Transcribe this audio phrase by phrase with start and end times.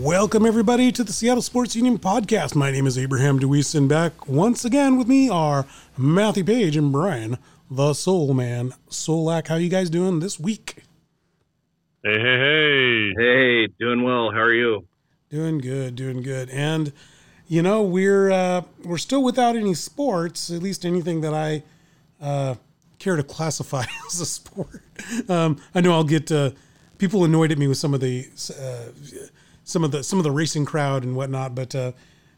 [0.00, 2.54] Welcome, everybody, to the Seattle Sports Union podcast.
[2.54, 6.90] My name is Abraham DeWeese, and back once again with me are Matthew Paige and
[6.90, 7.36] Brian,
[7.70, 9.48] the Soul Man Solack.
[9.48, 10.84] How you guys doing this week?
[12.02, 13.12] Hey, hey, hey.
[13.14, 14.30] Hey, doing well.
[14.30, 14.86] How are you?
[15.28, 16.48] Doing good, doing good.
[16.48, 16.94] And
[17.46, 21.62] you know, we're uh, we're still without any sports, at least anything that I
[22.22, 22.54] uh,
[22.98, 24.82] care to classify as a sport.
[25.28, 26.52] Um, I know I'll get uh,
[26.96, 28.26] people annoyed at me with some of the
[28.58, 29.26] uh,
[29.70, 31.92] some of the some of the racing crowd and whatnot, but uh,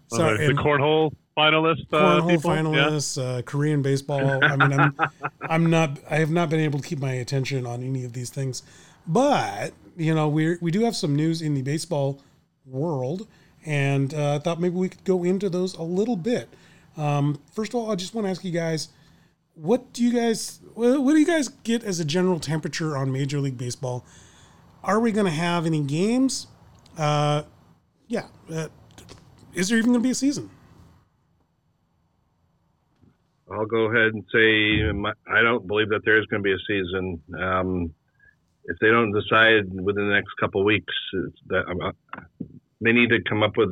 [0.09, 2.51] so uh, the cornhole finalists, cornhole people?
[2.51, 3.39] finalists, yeah.
[3.39, 4.45] uh, Korean baseball.
[4.45, 4.97] I mean, I'm
[5.43, 8.31] I'm not I have not been able to keep my attention on any of these
[8.31, 8.63] things,
[9.07, 12.21] but you know we we do have some news in the baseball
[12.67, 13.27] world,
[13.65, 16.49] and uh, I thought maybe we could go into those a little bit.
[16.97, 18.91] Um, first of all, I just want to ask you guys,
[19.55, 23.41] what do you guys what do you guys get as a general temperature on Major
[23.41, 24.05] League Baseball?
[24.85, 26.49] Are we going to have any games?
[26.99, 27.43] Uh,
[28.09, 28.27] yeah.
[28.53, 28.69] Uh,
[29.55, 30.51] is there even going to be a season?
[33.51, 34.83] I'll go ahead and say
[35.31, 37.23] I don't believe that there is going to be a season.
[37.39, 37.95] Um,
[38.65, 40.95] if they don't decide within the next couple weeks,
[41.49, 41.93] that uh,
[42.81, 43.71] they need to come up with.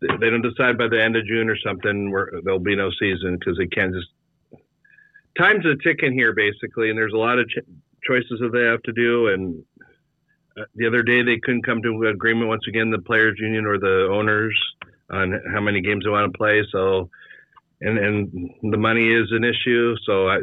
[0.00, 3.36] They don't decide by the end of June or something where there'll be no season
[3.38, 4.08] because they can't just.
[5.38, 7.66] Time's a ticking here, basically, and there's a lot of ch-
[8.06, 9.62] choices that they have to do, and
[10.74, 13.78] the other day they couldn't come to an agreement once again the players union or
[13.78, 14.58] the owners
[15.10, 17.08] on how many games they want to play so
[17.80, 20.38] and and the money is an issue so i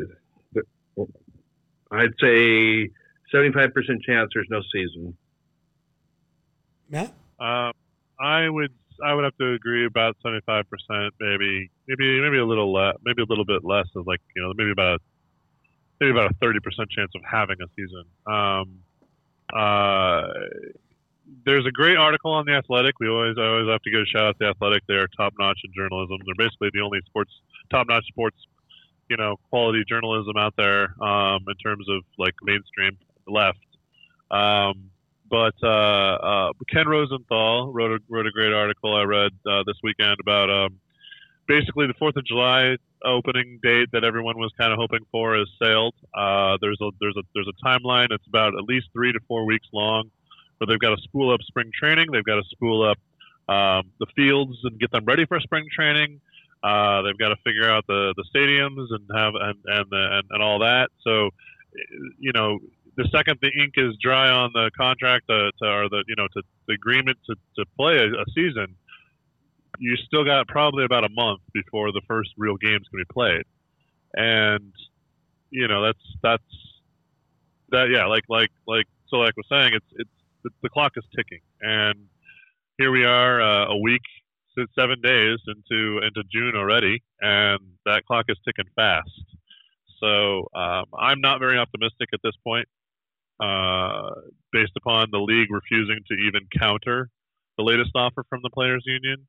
[1.92, 2.90] i'd say
[3.34, 3.74] 75%
[4.06, 5.18] chance there's no season.
[6.90, 7.14] Matt?
[7.40, 7.72] Uh,
[8.20, 8.72] i would
[9.04, 10.66] i would have to agree about 75%
[11.20, 14.54] maybe maybe maybe a little less maybe a little bit less of like you know
[14.56, 15.02] maybe about
[16.00, 18.04] maybe about a 30% chance of having a season.
[18.26, 18.80] Um,
[19.54, 19.93] uh,
[21.46, 23.00] there's a great article on the Athletic.
[23.00, 24.84] We always I always have to give a shout out to the Athletic.
[24.88, 26.18] They are top notch in journalism.
[26.26, 27.32] They're basically the only sports
[27.72, 28.38] top notch sports,
[29.10, 33.60] you know, quality journalism out there um, in terms of like mainstream left.
[34.32, 34.90] Um,
[35.30, 39.78] but uh, uh, Ken Rosenthal wrote a wrote a great article I read uh, this
[39.82, 40.80] weekend about um,
[41.48, 45.48] basically the Fourth of July opening date that everyone was kind of hoping for has
[45.62, 45.96] sailed.
[46.14, 48.08] Uh, there's a there's a there's a timeline.
[48.12, 50.12] It's about at least three to four weeks long,
[50.64, 52.08] but they've got to spool up spring training.
[52.14, 52.98] They've got to spool up
[53.54, 56.22] um, the fields and get them ready for spring training.
[56.64, 60.42] Uh, they've got to figure out the, the stadiums and have and and, and and
[60.42, 60.90] all that.
[61.04, 61.32] So,
[62.18, 62.60] you know,
[62.96, 66.28] the second the ink is dry on the contract to, to or the you know
[66.34, 68.76] to the agreement to, to play a, a season,
[69.80, 73.44] you still got probably about a month before the first real games can be played,
[74.14, 74.72] and
[75.50, 76.44] you know that's that's
[77.72, 80.10] that yeah like like like Solack was saying it's it's
[80.44, 81.96] the, the clock is ticking and
[82.78, 84.02] here we are uh, a week
[84.78, 89.10] seven days into into June already and that clock is ticking fast
[90.00, 92.68] so um, I'm not very optimistic at this point
[93.40, 94.12] uh,
[94.52, 97.10] based upon the league refusing to even counter
[97.58, 99.28] the latest offer from the players union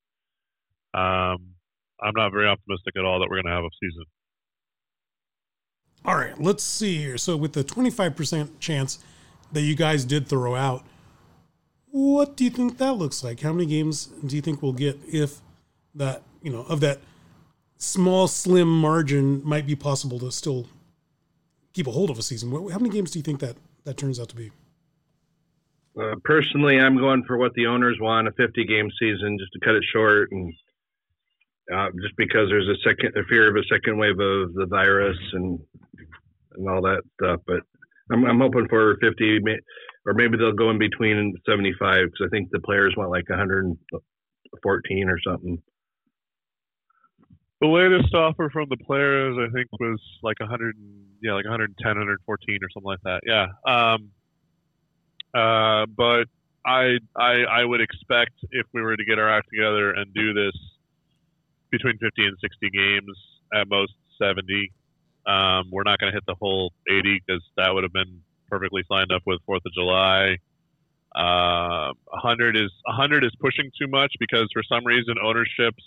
[0.95, 1.55] um,
[2.01, 4.05] I'm not very optimistic at all that we're going to have a season.
[6.05, 7.17] All right, let's see here.
[7.17, 8.99] So, with the 25% chance
[9.53, 10.85] that you guys did throw out,
[11.95, 13.39] what do you think that looks like?
[13.39, 15.39] How many games do you think we'll get if
[15.95, 16.99] that, you know, of that
[17.77, 20.67] small, slim margin might be possible to still
[21.73, 22.51] keep a hold of a season?
[22.51, 24.51] How many games do you think that that turns out to be?
[25.97, 29.61] Uh, personally, I'm going for what the owners want a 50 game season just to
[29.61, 30.53] cut it short and
[31.73, 35.19] uh, just because there's a second a fear of a second wave of the virus
[35.35, 35.61] and
[36.57, 37.41] and all that stuff.
[37.47, 37.61] But
[38.11, 39.39] I'm, I'm hoping for 50,
[40.07, 45.09] or maybe they'll go in between 75 because I think the players want like 114
[45.09, 45.63] or something.
[47.61, 50.77] The latest offer from the players, I think, was like 100,
[51.23, 53.21] yeah, like 110, 114 or something like that.
[53.25, 53.47] Yeah.
[53.65, 54.11] Um,
[55.35, 56.25] uh, but
[56.67, 60.35] I, I, I would expect if we were to get our act together and do
[60.35, 60.53] this
[61.71, 63.17] between 50 and 60 games,
[63.55, 64.73] at most 70.
[65.27, 68.83] Um, we're not going to hit the whole 80 because that would have been perfectly
[68.91, 70.39] signed up with Fourth of July.
[71.15, 75.83] Uh, 100 is 100 is pushing too much because for some reason ownerships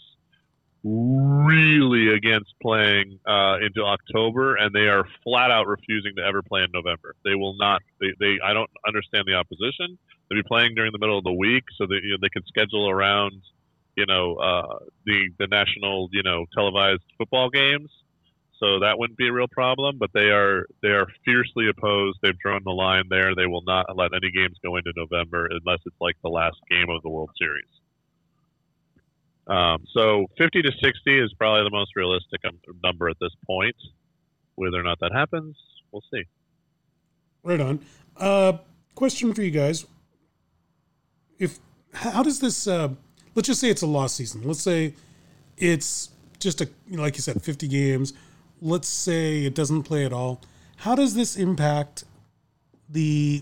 [0.83, 6.61] really against playing uh, into October, and they are flat out refusing to ever play
[6.61, 7.15] in November.
[7.25, 7.81] They will not.
[7.99, 9.97] They, they I don't understand the opposition.
[10.29, 12.45] They'll be playing during the middle of the week so that you know, they can
[12.47, 13.41] schedule around
[13.95, 17.89] you know uh, the the national you know televised football games.
[18.59, 19.97] So that wouldn't be a real problem.
[19.97, 22.19] But they are they are fiercely opposed.
[22.21, 23.35] They've drawn the line there.
[23.35, 26.89] They will not let any games go into November unless it's like the last game
[26.89, 27.65] of the World Series.
[29.47, 33.75] Um, so 50 to 60 is probably the most realistic um, number at this point.
[34.55, 35.55] Whether or not that happens,
[35.91, 36.23] we'll see.
[37.43, 37.79] Right on.
[38.17, 38.53] Uh,
[38.95, 39.85] question for you guys:
[41.39, 41.59] If
[41.93, 42.67] how does this?
[42.67, 42.89] Uh,
[43.35, 44.41] let's just say it's a lost season.
[44.43, 44.95] Let's say
[45.57, 48.13] it's just a like you said, 50 games.
[48.61, 50.41] Let's say it doesn't play at all.
[50.77, 52.03] How does this impact
[52.89, 53.41] the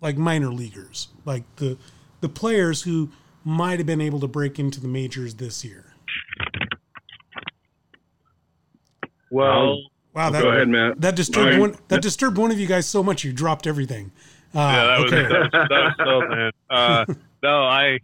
[0.00, 1.78] like minor leaguers, like the
[2.20, 3.10] the players who
[3.44, 5.86] might have been able to break into the majors this year?
[9.30, 9.78] Well,
[10.14, 11.00] wow, that, Go ahead, Matt.
[11.00, 11.60] that disturbed All right.
[11.60, 11.76] one.
[11.88, 14.12] That disturbed one of you guys so much you dropped everything.
[14.54, 15.22] Uh, yeah, that was, okay.
[15.22, 16.52] that was, that was so, man.
[16.68, 17.04] Uh,
[17.42, 17.98] no, I,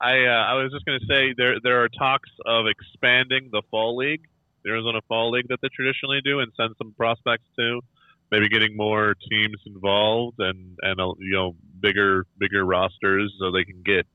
[0.00, 3.62] I, uh, I was just going to say there there are talks of expanding the
[3.70, 4.22] fall league,
[4.64, 7.80] the Arizona Fall League that they traditionally do, and send some prospects to,
[8.30, 13.64] maybe getting more teams involved and and uh, you know bigger bigger rosters so they
[13.64, 14.06] can get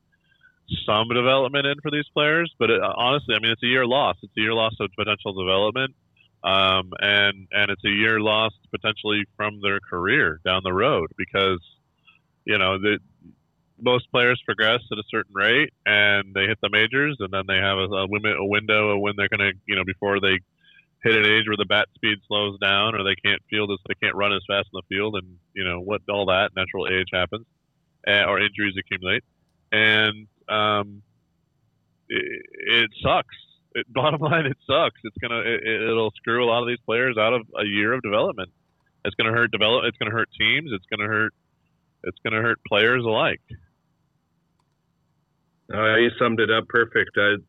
[0.85, 2.53] some development in for these players.
[2.57, 4.19] But it, honestly, I mean, it's a year lost.
[4.23, 5.95] It's a year lost of potential development
[6.45, 11.59] um, and and it's a year lost potentially from their career down the road because
[12.45, 12.99] you know the
[13.79, 17.57] most players progress at a certain rate and they hit the majors and then they
[17.57, 20.39] have a, a, limit, a window of when they're going to you know before they
[21.03, 23.95] hit an age where the bat speed slows down or they can't field as they
[24.01, 27.07] can't run as fast in the field and you know what all that natural age
[27.13, 27.45] happens
[28.07, 29.23] uh, or injuries accumulate
[29.71, 31.01] and um,
[32.07, 33.35] it, it sucks
[33.75, 34.99] it, bottom line, it sucks.
[35.03, 38.01] It's gonna it, it'll screw a lot of these players out of a year of
[38.01, 38.49] development.
[39.03, 39.83] It's gonna hurt develop.
[39.85, 40.71] It's gonna hurt teams.
[40.73, 41.33] It's gonna hurt.
[42.03, 43.41] It's gonna hurt players alike.
[45.73, 47.11] Uh, you summed it up perfect.
[47.15, 47.43] It's,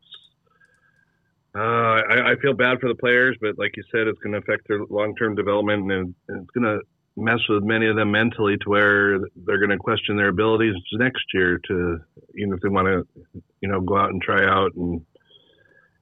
[1.55, 4.39] uh, I, I feel bad for the players, but like you said, it's going to
[4.39, 6.79] affect their long-term development, and it's going to
[7.15, 11.23] mess with many of them mentally to where they're going to question their abilities next
[11.33, 11.99] year to,
[12.37, 13.07] even if they want to,
[13.61, 15.01] you know, go out and try out and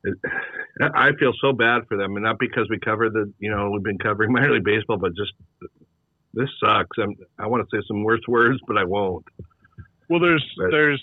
[0.04, 0.14] it,
[0.94, 3.84] I feel so bad for them, and not because we covered the, you know, we've
[3.84, 5.34] been covering minor league baseball, but just
[6.34, 6.98] this sucks.
[7.02, 9.26] I'm, I want to say some worse words, but I won't.
[10.10, 11.02] Well, there's But- there's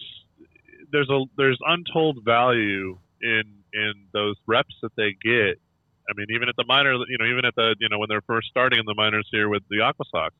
[0.92, 3.42] there's a there's untold value in
[3.72, 5.58] in those reps that they get.
[6.08, 8.22] I mean, even at the minor, you know, even at the you know when they're
[8.22, 10.34] first starting in the minors here with the Aqua Sox,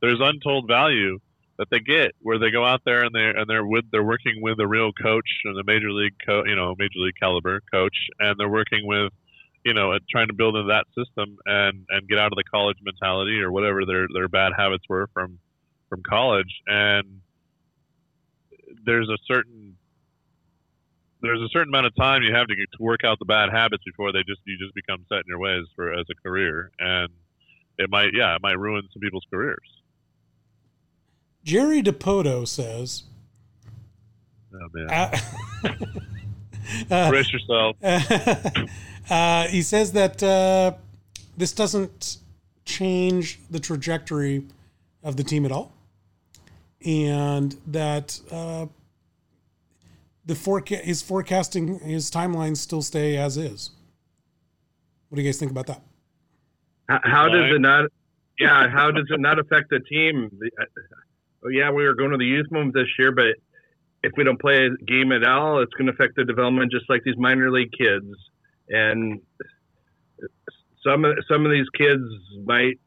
[0.00, 1.18] there's untold value
[1.58, 4.40] that they get where they go out there and they're and they're with they're working
[4.40, 7.96] with a real coach and a major league co- you know major league caliber coach
[8.18, 9.12] and they're working with
[9.64, 12.78] you know trying to build into that system and and get out of the college
[12.82, 15.38] mentality or whatever their their bad habits were from
[15.88, 17.20] from college and
[18.84, 19.76] there's a certain
[21.22, 23.50] there's a certain amount of time you have to get to work out the bad
[23.50, 26.70] habits before they just you just become set in your ways for as a career.
[26.78, 27.08] And
[27.78, 29.58] it might yeah it might ruin some people's careers.
[31.44, 33.04] Jerry Dipoto says,
[34.54, 34.90] oh man.
[34.90, 35.18] uh,
[36.90, 37.76] uh, brace yourself.
[39.10, 40.72] Uh, he says that uh,
[41.36, 42.18] this doesn't
[42.64, 44.44] change the trajectory
[45.02, 45.72] of the team at all,
[46.86, 48.66] and that uh,
[50.24, 53.70] the forecast his forecasting his timelines still stay as is.
[55.08, 55.82] What do you guys think about that?
[56.88, 57.90] How, how does it not?
[58.38, 60.28] Yeah, how does it not affect the team?
[60.60, 60.64] Uh,
[61.44, 63.34] Oh yeah, we were going to the youth movement this year, but
[64.04, 66.88] if we don't play a game at all, it's going to affect the development just
[66.88, 68.06] like these minor league kids.
[68.68, 69.20] And
[70.84, 72.02] some of some of these kids
[72.44, 72.78] might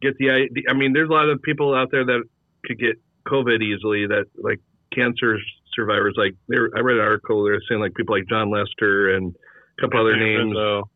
[0.00, 0.62] get the idea.
[0.70, 2.22] I mean, there's a lot of people out there that
[2.64, 2.96] could get
[3.26, 4.06] COVID easily.
[4.06, 4.60] That like
[4.92, 5.38] cancer
[5.76, 6.14] survivors.
[6.16, 7.44] Like there, I read an article.
[7.44, 9.34] They're saying like people like John Lester and
[9.78, 10.88] a couple other names so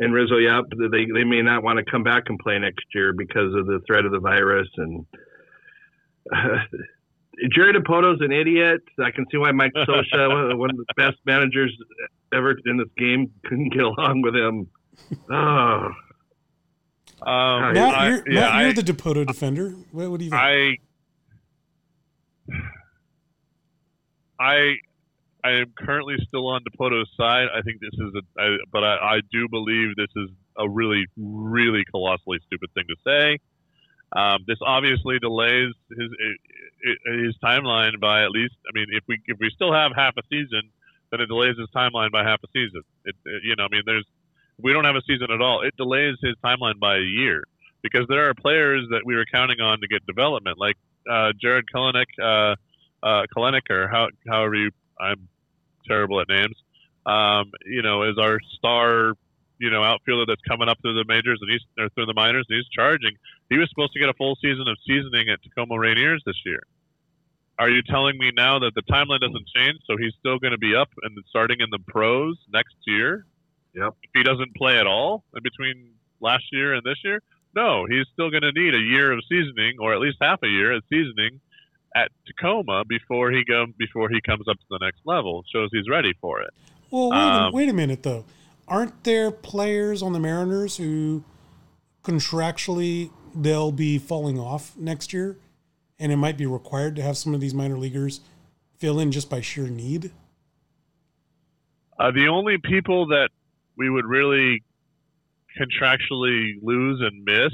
[0.00, 3.12] and Rizzo, yeah, they they may not want to come back and play next year
[3.12, 4.66] because of the threat of the virus.
[4.78, 5.06] And
[6.34, 6.56] uh,
[7.54, 8.80] Jerry Dipoto's an idiot.
[8.98, 11.76] I can see why Mike Scioscia, one of the best managers
[12.32, 14.68] ever in this game, couldn't get along with him.
[15.30, 15.90] Oh,
[17.22, 19.74] um, Matt, Matt, I, you're, yeah, Matt, you're I, the Dipoto defender.
[19.92, 20.42] What, what do you think?
[20.42, 20.76] I
[24.40, 24.76] I
[25.44, 27.48] I am currently still on Dipoto's side.
[27.54, 30.28] I think this is a, I, but I, I do believe this is
[30.58, 33.38] a really, really colossally stupid thing to say.
[34.12, 36.10] Um, this obviously delays his
[37.22, 38.54] his timeline by at least.
[38.68, 40.62] I mean, if we if we still have half a season,
[41.10, 42.82] then it delays his timeline by half a season.
[43.04, 44.06] It, it you know, I mean, there's
[44.58, 45.62] we don't have a season at all.
[45.62, 47.44] It delays his timeline by a year
[47.82, 50.76] because there are players that we were counting on to get development, like
[51.10, 52.56] uh, Jarred Kelenic, uh,
[53.02, 54.70] uh, Kelenic, or how, however you.
[55.00, 55.28] I'm
[55.86, 56.56] terrible at names.
[57.06, 59.14] Um, you know, is our star
[59.60, 62.46] you know outfielder that's coming up through the majors and he's or through the minors
[62.48, 63.12] and he's charging.
[63.48, 66.60] He was supposed to get a full season of seasoning at Tacoma Rainiers this year.
[67.58, 70.58] Are you telling me now that the timeline doesn't change, so he's still going to
[70.58, 73.26] be up and starting in the pros next year?
[73.74, 73.94] Yep.
[74.02, 77.20] If he doesn't play at all in between last year and this year,
[77.54, 80.48] no, he's still going to need a year of seasoning, or at least half a
[80.48, 81.40] year of seasoning,
[81.96, 85.42] at Tacoma before he go before he comes up to the next level.
[85.52, 86.50] Shows he's ready for it.
[86.90, 88.24] Well, wait, um, a, wait a minute though.
[88.68, 91.24] Aren't there players on the Mariners who
[92.04, 95.36] contractually they'll be falling off next year,
[95.98, 98.20] and it might be required to have some of these minor leaguers
[98.78, 100.10] fill in just by sheer need?
[101.98, 103.28] Uh, the only people that
[103.76, 104.62] we would really
[105.58, 107.52] contractually lose and miss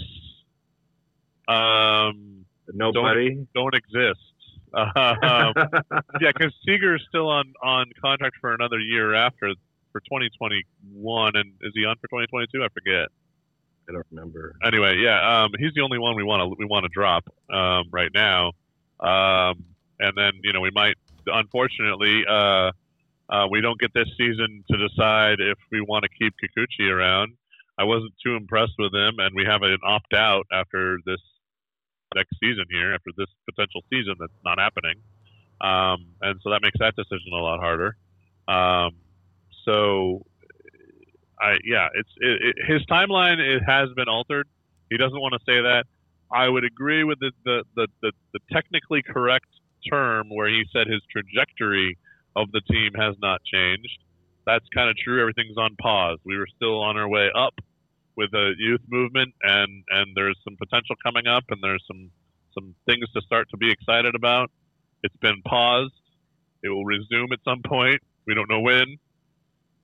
[1.48, 2.35] um,
[2.72, 4.20] nobody don't, don't exist.
[4.76, 5.54] Um,
[6.20, 9.54] yeah, because Seager's still on on contract for another year after
[9.90, 12.62] for 2021, and is he on for 2022?
[12.62, 13.08] I forget.
[13.88, 14.56] I don't remember.
[14.62, 17.84] Anyway, yeah, um, he's the only one we want to we want to drop um,
[17.90, 18.48] right now,
[19.00, 19.64] um,
[19.98, 20.96] and then you know we might
[21.26, 22.72] unfortunately uh,
[23.30, 27.32] uh, we don't get this season to decide if we want to keep Kikuchi around.
[27.78, 31.20] I wasn't too impressed with him, and we have an opt out after this
[32.14, 34.96] next season here, after this potential season that's not happening,
[35.60, 37.96] um, and so that makes that decision a lot harder.
[38.48, 38.92] Um,
[39.64, 40.24] so,
[41.40, 43.38] I yeah, it's it, it, his timeline.
[43.38, 44.46] It has been altered.
[44.90, 45.84] He doesn't want to say that.
[46.30, 49.46] I would agree with the the, the, the, the technically correct
[49.90, 51.98] term where he said his trajectory
[52.34, 53.98] of the team has not changed.
[54.46, 55.20] That's kind of true.
[55.20, 56.18] Everything's on pause.
[56.24, 57.54] We were still on our way up
[58.16, 62.10] with the youth movement, and and there's some potential coming up, and there's some
[62.54, 64.50] some things to start to be excited about.
[65.02, 65.92] It's been paused.
[66.62, 68.00] It will resume at some point.
[68.26, 68.96] We don't know when,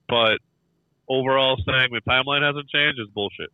[0.09, 0.39] but
[1.09, 3.51] overall, saying the timeline hasn't changed is bullshit.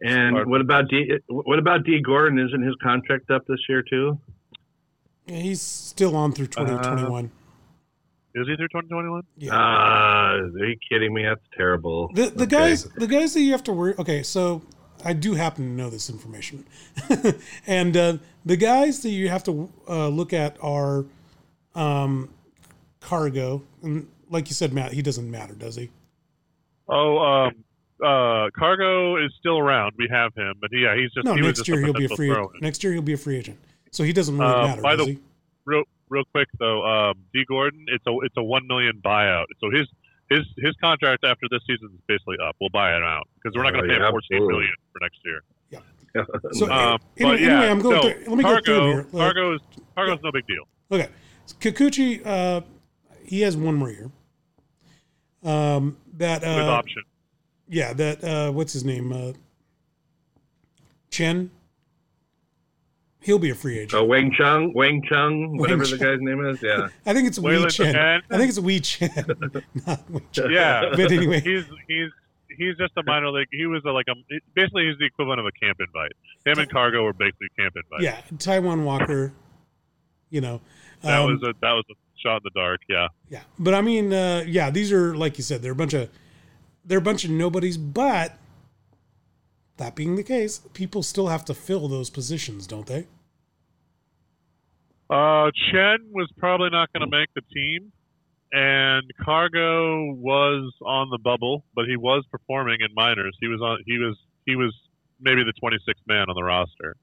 [0.00, 1.12] And what about D?
[1.28, 2.38] What about Dee Gordon?
[2.38, 4.18] Isn't his contract up this year too?
[5.26, 7.24] Yeah, he's still on through 2021.
[7.24, 7.43] Uh,
[8.34, 9.22] is he through 2021?
[9.38, 9.52] Yeah.
[9.52, 11.24] Uh, are you kidding me?
[11.24, 12.10] That's terrible.
[12.14, 12.46] The the okay.
[12.46, 13.94] guys the guys that you have to worry.
[13.98, 14.62] Okay, so
[15.04, 16.64] I do happen to know this information,
[17.66, 21.04] and uh, the guys that you have to uh, look at are
[21.74, 22.28] um,
[23.00, 25.90] cargo, and like you said, Matt, he doesn't matter, does he?
[26.88, 27.64] Oh, um,
[28.04, 29.92] uh, cargo is still around.
[29.96, 31.34] We have him, but yeah, he's just no.
[31.34, 32.34] He next year he'll be a free.
[32.60, 33.58] Next year he'll be a free agent,
[33.92, 34.82] so he doesn't really uh, matter.
[34.82, 35.18] By the, he?
[35.64, 39.46] real real quick though, um, Dee Gordon, it's a it's a one million buyout.
[39.60, 39.88] So his
[40.30, 42.56] his his contract after this season is basically up.
[42.60, 44.54] We'll buy it out because we're not going to oh, pay yeah, fourteen absolutely.
[44.54, 45.42] million for next year.
[45.70, 45.80] Yeah.
[46.52, 48.02] So um, anyway, yeah, anyway, I'm going.
[48.02, 49.04] So through, let me cargo, go through here.
[49.10, 49.60] Cargo is
[49.96, 50.30] cargo's yeah.
[50.30, 50.64] no big deal.
[50.92, 51.08] Okay,
[51.58, 52.60] Kikuchi, uh,
[53.24, 54.10] he has one more year.
[55.42, 57.02] Um, that uh, with option.
[57.68, 59.12] Yeah, that uh, what's his name?
[59.12, 59.32] Uh,
[61.10, 61.50] Chen
[63.24, 63.94] He'll be a free agent.
[63.94, 66.62] Oh, Wang Chung, Wang Chung, whatever the guy's name is.
[66.62, 67.96] Yeah, I think it's Wei Chen.
[67.96, 69.10] I think it's Wei Chen,
[69.86, 70.50] not Wei Chen.
[70.50, 72.10] Yeah, but anyway, he's he's
[72.58, 73.48] he's just a minor league.
[73.50, 74.14] He was a, like a
[74.54, 76.12] basically he's the equivalent of a camp invite.
[76.44, 78.02] Him and Cargo were basically camp invite.
[78.02, 79.32] Yeah, Taijuan Walker.
[80.28, 80.60] You know,
[81.00, 82.80] that um, was a that was a shot in the dark.
[82.90, 83.08] Yeah.
[83.30, 86.10] Yeah, but I mean, uh, yeah, these are like you said, they're a bunch of
[86.84, 88.36] they're a bunch of nobodies, but
[89.76, 93.06] that being the case, people still have to fill those positions, don't they?
[95.14, 97.92] Uh, Chen was probably not going to make the team,
[98.50, 103.36] and Cargo was on the bubble, but he was performing in minors.
[103.40, 103.78] He was on.
[103.86, 104.16] He was.
[104.44, 104.74] He was
[105.20, 106.96] maybe the 26th man on the roster.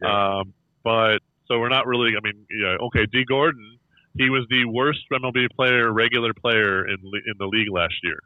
[0.00, 0.38] Yeah.
[0.38, 2.12] Um, but so we're not really.
[2.16, 3.04] I mean, yeah, okay.
[3.12, 3.24] D.
[3.28, 3.78] Gordon,
[4.16, 8.20] he was the worst MLB player, regular player in in the league last year.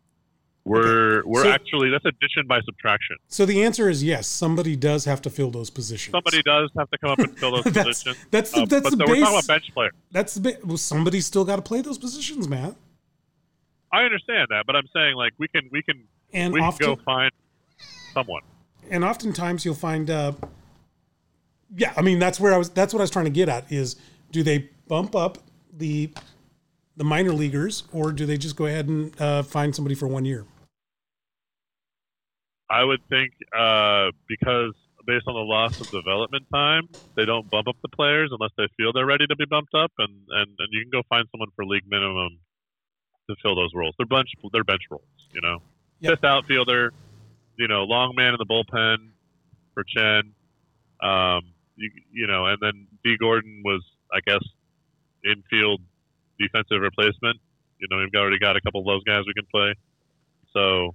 [0.68, 3.16] We're we're so, actually that's addition by subtraction.
[3.28, 4.26] So the answer is yes.
[4.26, 6.12] Somebody does have to fill those positions.
[6.12, 8.26] Somebody does have to come up and fill those that's, positions.
[8.30, 9.08] That's the, uh, that's the so base.
[9.08, 9.90] We're talking about bench player.
[10.10, 12.76] That's the well, somebody's still got to play those positions, Matt.
[13.90, 16.94] I understand that, but I'm saying like we can we can and we often, can
[16.96, 17.32] go find
[18.12, 18.42] someone.
[18.90, 20.10] And oftentimes you'll find.
[20.10, 20.32] Uh,
[21.76, 22.68] yeah, I mean that's where I was.
[22.68, 23.72] That's what I was trying to get at.
[23.72, 23.96] Is
[24.32, 25.38] do they bump up
[25.72, 26.10] the
[26.98, 30.26] the minor leaguers, or do they just go ahead and uh, find somebody for one
[30.26, 30.44] year?
[32.70, 34.74] I would think uh, because
[35.06, 38.68] based on the loss of development time, they don't bump up the players unless they
[38.76, 41.48] feel they're ready to be bumped up, and, and, and you can go find someone
[41.56, 42.38] for league minimum
[43.28, 43.94] to fill those roles.
[43.98, 45.58] They're bench they're bench roles, you know.
[46.00, 46.12] Yep.
[46.12, 46.92] Fifth outfielder,
[47.58, 49.10] you know, long man in the bullpen
[49.74, 50.34] for Chen.
[51.02, 53.82] Um, you, you know, and then D Gordon was,
[54.12, 54.44] I guess,
[55.24, 55.80] infield
[56.38, 57.40] defensive replacement.
[57.80, 59.74] You know, we've already got a couple of those guys we can play.
[60.52, 60.94] So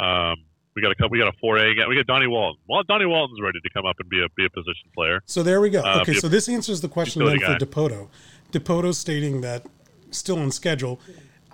[0.00, 0.36] Um,
[0.74, 1.10] we got a couple.
[1.10, 1.86] We got a four A guy.
[1.86, 2.60] We got Donnie Walton.
[2.68, 5.22] Well, Donnie Walton's ready to come up and be a be a position player.
[5.26, 5.80] So there we go.
[5.80, 8.08] Uh, okay, be a so this answers the question then for Dipoto.
[8.52, 9.66] Dipoto stating that
[10.10, 11.00] still on schedule.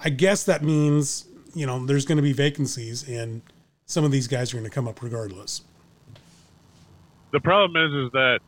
[0.03, 3.43] I guess that means you know there's going to be vacancies, and
[3.87, 5.63] some of these guys are going to come up regardless.
[7.33, 8.41] The problem is, is that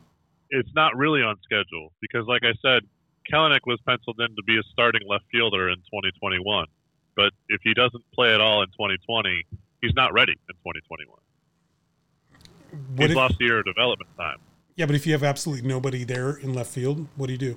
[0.51, 2.83] it's not really on schedule because, like I said,
[3.31, 6.67] Kelenic was penciled in to be a starting left fielder in 2021.
[7.17, 9.45] But if he doesn't play at all in 2020,
[9.83, 11.19] he's not ready in 2021.
[12.97, 14.39] What He's if- lost a year of development time.
[14.77, 17.57] yeah, but if you have absolutely nobody there in left field, what do you do?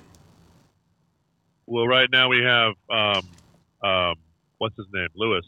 [1.66, 3.28] Well, right now we have um,
[3.88, 4.14] um,
[4.58, 5.46] what's his name, Lewis.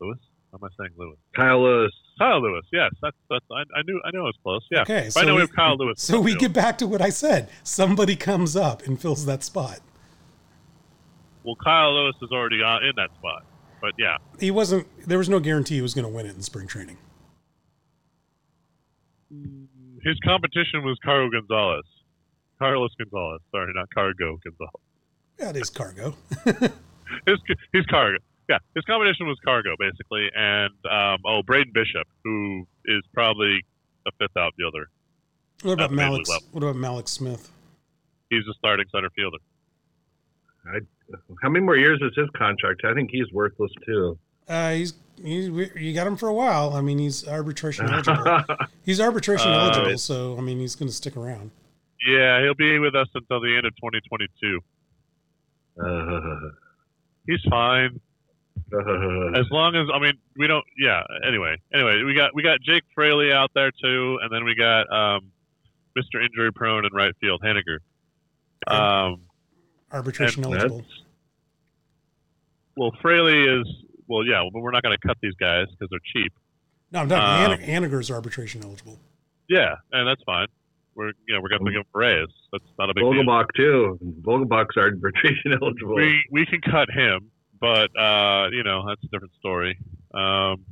[0.00, 0.18] Lewis?
[0.50, 1.16] How am I saying Lewis?
[1.34, 1.92] Kyle Lewis.
[2.18, 2.64] Kyle Lewis.
[2.72, 3.44] Yes, that's that's.
[3.50, 4.66] I, I knew I knew it was close.
[4.70, 4.82] Yeah.
[4.82, 6.02] Okay, But I know we we- have Kyle Lewis.
[6.02, 6.40] So we field.
[6.40, 7.48] get back to what I said.
[7.62, 9.80] Somebody comes up and fills that spot.
[11.44, 13.44] Well, Kyle Lewis is already in that spot.
[13.82, 14.86] But yeah, He wasn't.
[15.06, 16.96] There was no guarantee he was going to win it in spring training.
[20.04, 21.84] his competition was Cargo Gonzalez.
[22.58, 23.40] Carlos Gonzalez.
[23.50, 24.70] Sorry, not Cargo Gonzalez.
[25.38, 26.14] That is cargo.
[27.26, 27.38] His
[27.72, 28.18] his Cargo.
[28.48, 33.60] Yeah, his competition was Cargo basically, and um, oh, Braden Bishop, who is probably
[34.06, 34.88] a fifth outfielder.
[35.62, 36.28] What about Mallex?
[36.28, 36.48] level.
[36.52, 37.50] What about Mallex Smith?
[38.30, 39.38] He's a starting center fielder.
[41.42, 42.82] How many more years is his contract?
[42.84, 44.18] I think he's worthless too.
[44.48, 46.74] Uh, he's he's you got him for a while.
[46.74, 48.44] I mean, he's arbitration eligible.
[48.84, 51.50] He's arbitration Uh, eligible, so I mean, he's going to stick around.
[52.06, 54.60] Yeah, he'll be with us until the end of 2022.
[55.80, 56.50] Uh,
[57.26, 58.00] He's fine
[58.72, 58.78] uh,
[59.38, 60.64] as long as I mean we don't.
[60.78, 61.02] Yeah.
[61.26, 64.90] Anyway, anyway, we got we got Jake Fraley out there too, and then we got
[64.92, 65.30] um,
[65.96, 66.22] Mr.
[66.24, 67.78] Injury Prone in right field, Haniger.
[68.66, 69.22] Um,
[69.92, 70.84] Arbitration eligible.
[72.74, 73.66] That's- well, Fraley is
[74.08, 76.32] well, yeah, but we're not going to cut these guys because they're cheap.
[76.90, 78.98] No, I'm talking um, An- Haniger's arbitration eligible.
[79.48, 80.46] Yeah, and that's fine.
[80.94, 82.28] We're you know we're going to give him a raise.
[82.52, 83.12] That's not a big deal.
[83.12, 83.98] Vogelbach too.
[84.20, 85.94] Vogelbach's arbitration eligible.
[85.94, 87.30] we we can cut him,
[87.60, 89.78] but uh, you know that's a different story.
[90.12, 90.64] Um,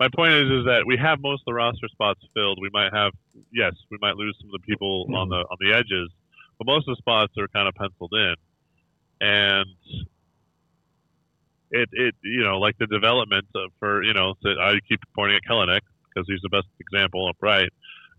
[0.00, 2.58] my point is is that we have most of the roster spots filled.
[2.62, 3.12] We might have
[3.52, 6.10] yes, we might lose some of the people on the on the edges,
[6.58, 8.34] but most of the spots are kind of penciled in,
[9.20, 9.66] and
[11.70, 15.42] it it you know like the development of- for you know I keep pointing at
[15.50, 17.70] Kelenic because he's the best example upright,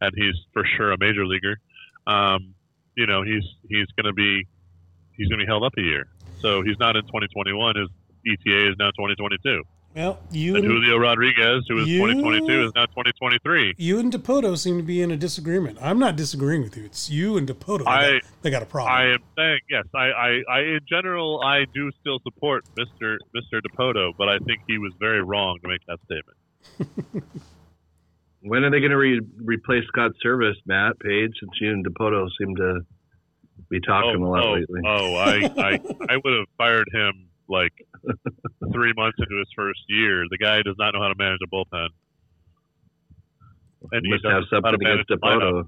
[0.01, 1.57] and he's for sure a major leaguer.
[2.05, 2.53] Um,
[2.95, 4.47] you know he's he's going to be
[5.15, 6.07] he's going to be held up a year.
[6.39, 7.75] So he's not in 2021.
[7.75, 7.89] His
[8.25, 9.63] ETA is now 2022.
[9.97, 13.73] Well, you And and, Julio Rodriguez, who is You- 2022, is now 2023.
[13.79, 15.79] you and Dipoto seem to be in a disagreement.
[15.81, 16.85] I'm not disagreeing with you.
[16.85, 17.79] It's you and Dipoto.
[17.79, 18.93] that I- got, they got a problem.
[18.95, 19.85] I am saying yes.
[19.95, 23.17] I, I, I, in general, I do still support Mr.
[23.35, 23.59] Mr.
[23.59, 27.41] Dipoto, but I think he was very wrong to make that statement.
[28.41, 31.31] when are they going to re- replace Scott Servais, Matt Paige?
[31.39, 32.81] Since you and Dipoto seem to
[33.71, 34.81] be talking oh, a lot oh, lately.
[34.85, 35.79] oh, I, I,
[36.13, 37.73] I would have fired him like
[38.73, 40.25] three months into his first year.
[40.29, 41.87] The guy does not know how to manage a bullpen.
[43.91, 45.41] And he must have doesn't know how to something against manage.
[45.41, 45.67] Dipoto.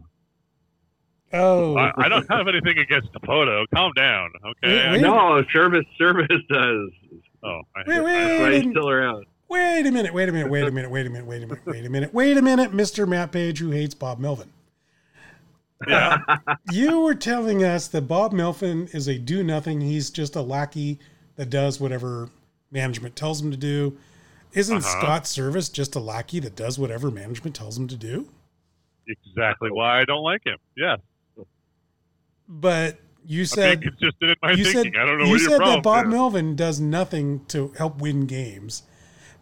[1.34, 3.66] oh, I, I don't have anything against Dipoto.
[3.74, 4.30] Calm down,
[4.64, 4.92] okay?
[4.92, 7.22] Wait, No, Servais Servais does.
[7.44, 8.14] Oh, I, Wait, I- wait.
[8.14, 9.26] That's why he's didn't- still around.
[9.48, 11.66] Wait a minute, wait a minute, wait a minute, wait a minute, wait a minute,
[11.66, 13.08] wait a minute, wait a minute, Mr.
[13.08, 14.52] Matt Paige who hates Bob Melvin.
[15.88, 16.18] yeah.
[16.72, 19.82] You were telling us that Bob Melvin is a do nothing.
[19.82, 21.00] He's just a lackey
[21.40, 22.30] that does whatever
[22.70, 23.98] management tells him to do.
[24.52, 25.00] Isn't Uh-huh.
[25.02, 28.28] Scott Servais just a lackey that does whatever management tells him to do?
[29.08, 30.58] exactly why I don't like him.
[30.78, 30.98] Yeah,
[32.48, 34.94] But you said consistent in my you thinking.
[34.94, 36.12] said I don't know you said that Bob is.
[36.12, 38.84] Melvin does nothing to help win games.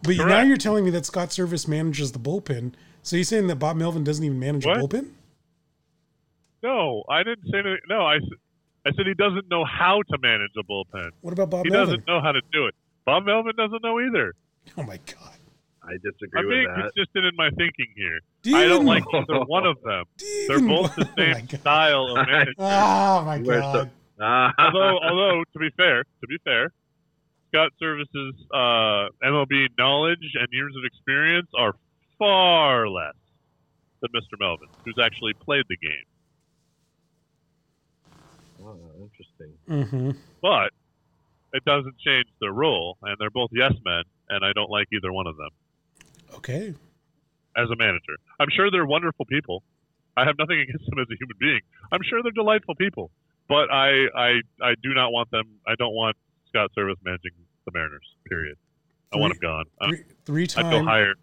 [0.04, 2.74] But you- now you're telling me that Scott Servais manages the bullpen.
[3.02, 4.76] So you're saying that Bob Melvin doesn't even manage What?
[4.78, 5.10] a bullpen?
[6.62, 7.78] No, I didn't say anything.
[7.88, 8.20] No, I,
[8.88, 11.10] I said he doesn't know how to manage a bullpen.
[11.20, 11.66] What about Bob Melvin?
[11.66, 11.94] he Melvin?
[11.96, 12.74] doesn't know how to do it.
[13.04, 14.32] Bob Melvin doesn't know either.
[14.76, 15.36] Oh my god.
[15.82, 16.92] I disagree I'm with being that.
[16.94, 18.18] consistent in my thinking here.
[18.42, 20.04] Do you I don't even- like either one of them.
[20.18, 21.60] do you They're even- both the oh my same God.
[21.60, 22.56] style of management.
[22.58, 23.90] Oh my Where's the- god.
[24.20, 26.72] Ah, although, although to be fair, to be fair,
[27.48, 31.74] Scott Servais's uh, MLB knowledge and years of experience are
[32.18, 33.14] far less
[34.02, 34.38] than Mr.
[34.40, 36.04] Melvin, who's actually played the game.
[38.62, 39.54] oh, interesting.
[39.86, 40.10] hmm
[40.42, 40.70] But
[41.52, 45.12] it doesn't change the rule, and they're both yes men, and I don't like either
[45.12, 45.50] one of them
[46.36, 46.74] Okay.
[47.56, 48.16] as a manager.
[48.38, 49.62] I'm sure they're wonderful people.
[50.16, 51.60] I have nothing against them as a human being.
[51.92, 53.10] I'm sure they're delightful people,
[53.48, 54.28] but I, I,
[54.62, 55.44] I do not want them.
[55.66, 56.16] I don't want
[56.48, 57.32] Scott Servais managing
[57.64, 58.06] the Mariners.
[58.28, 58.56] Period.
[59.12, 59.64] I want him gone.
[59.88, 61.14] Three, three I'd go time, higher.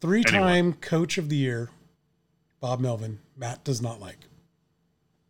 [0.00, 1.68] three time coach of the year,
[2.60, 3.18] Bob Melvin.
[3.36, 4.16] Matt does not like.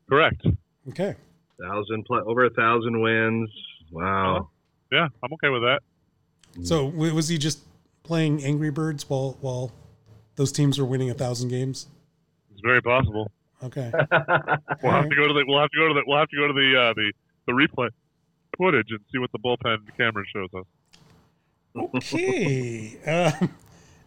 [0.09, 0.47] Correct.
[0.89, 1.17] Okay.
[1.61, 3.51] Thousand pl- over a thousand wins.
[3.91, 4.51] Wow.
[4.93, 5.81] Yeah, I'm okay with that.
[6.63, 7.61] So was he just
[8.03, 9.73] playing Angry Birds while while
[10.37, 11.87] those teams were winning a thousand games?
[12.51, 13.31] It's very possible.
[13.63, 13.93] Okay.
[14.83, 15.45] We'll have to go to the.
[15.47, 16.03] We'll have to go to the.
[16.07, 17.13] We'll have to go to the uh, the
[17.47, 17.91] the replay
[18.57, 20.65] footage and see what the bullpen camera shows us.
[21.95, 22.99] Okay.
[23.07, 23.51] um,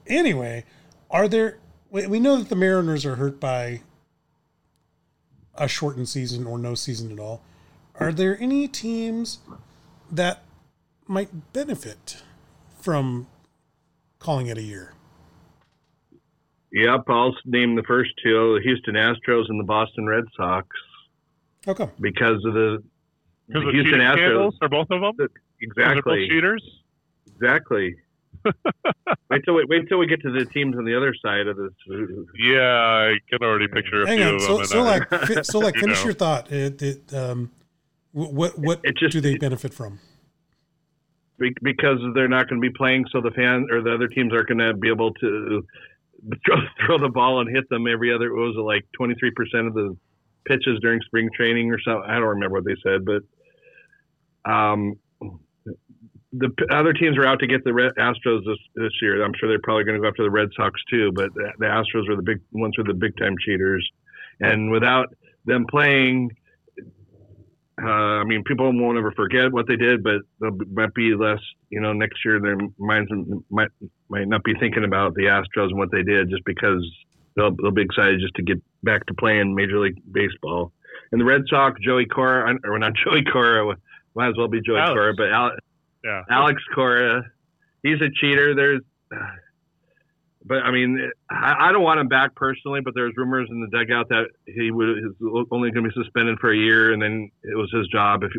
[0.08, 0.64] anyway,
[1.10, 1.60] are there?
[1.90, 3.82] We, we know that the Mariners are hurt by
[5.56, 7.42] a shortened season or no season at all.
[8.00, 9.40] Are there any teams
[10.12, 10.44] that
[11.08, 12.24] might benefit
[12.80, 13.28] from
[14.20, 14.94] calling it a year?
[16.74, 20.68] Yep, I'll name the first two: the Houston Astros and the Boston Red Sox,
[21.68, 21.90] Okay.
[22.00, 22.82] because of the,
[23.50, 24.14] the Because the Houston Astros.
[24.14, 25.04] scandals are both of them.
[25.04, 26.28] Are they both Exactly.
[26.30, 26.64] cheaters.
[27.36, 27.96] Exactly.
[29.30, 31.58] Wait till we wait till we get to the teams on the other side of
[31.58, 31.72] this.
[32.40, 34.36] Yeah, I can already picture a Hang few on.
[34.36, 34.66] of So, them.
[34.66, 36.06] so like, fi- so like, You finish know.
[36.06, 36.52] your thought.
[36.52, 37.52] It, it, um,
[38.12, 40.00] what, what It just- do they benefit from?
[41.64, 44.48] Because they're not going to be playing, so the fan or the other teams aren't
[44.48, 45.66] going to be able to
[46.46, 48.32] throw, throw the ball and hit them every other.
[48.32, 49.98] What was it like twenty three percent of the
[50.46, 52.04] pitches during spring training or something?
[52.08, 53.24] I don't remember what they said, but
[54.52, 55.00] um,
[56.34, 59.24] the other teams are out to get the Red Astros this this year.
[59.24, 61.66] I'm sure they're probably going to go after the Red Sox too, but the, the
[61.66, 63.88] Astros are the big ones, are the big time cheaters,
[64.40, 65.08] and without
[65.46, 66.32] them playing.
[67.82, 71.40] Uh, I mean, people won't ever forget what they did, but there might be less.
[71.70, 73.10] You know, next year their minds
[73.50, 73.70] might
[74.08, 76.86] might not be thinking about the Astros and what they did, just because
[77.36, 80.72] they'll they'll be excited just to get back to playing Major League Baseball.
[81.12, 83.76] And the Red Sox, Joey Cora, or not Joey Cora,
[84.16, 84.94] might as well be Joey Alex.
[84.94, 85.32] Cora, but
[86.04, 86.22] yeah.
[86.30, 87.24] Alex Cora,
[87.84, 88.56] he's a cheater.
[88.56, 88.82] There's,
[90.46, 92.82] but I mean, I, I don't want him back personally.
[92.82, 95.14] But there's rumors in the dugout that he would is
[95.52, 98.32] only going to be suspended for a year, and then it was his job if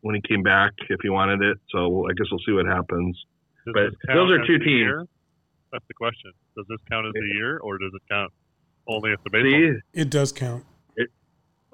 [0.00, 1.58] when he came back if he wanted it.
[1.70, 3.16] So I guess we'll see what happens.
[3.66, 4.68] Does But those are two teams.
[4.70, 5.04] year?
[5.72, 6.30] That's the question.
[6.56, 8.32] Does this count as a year, or does it count
[8.88, 9.50] only if the baseball?
[9.94, 10.64] See, It does count.
[10.96, 11.10] it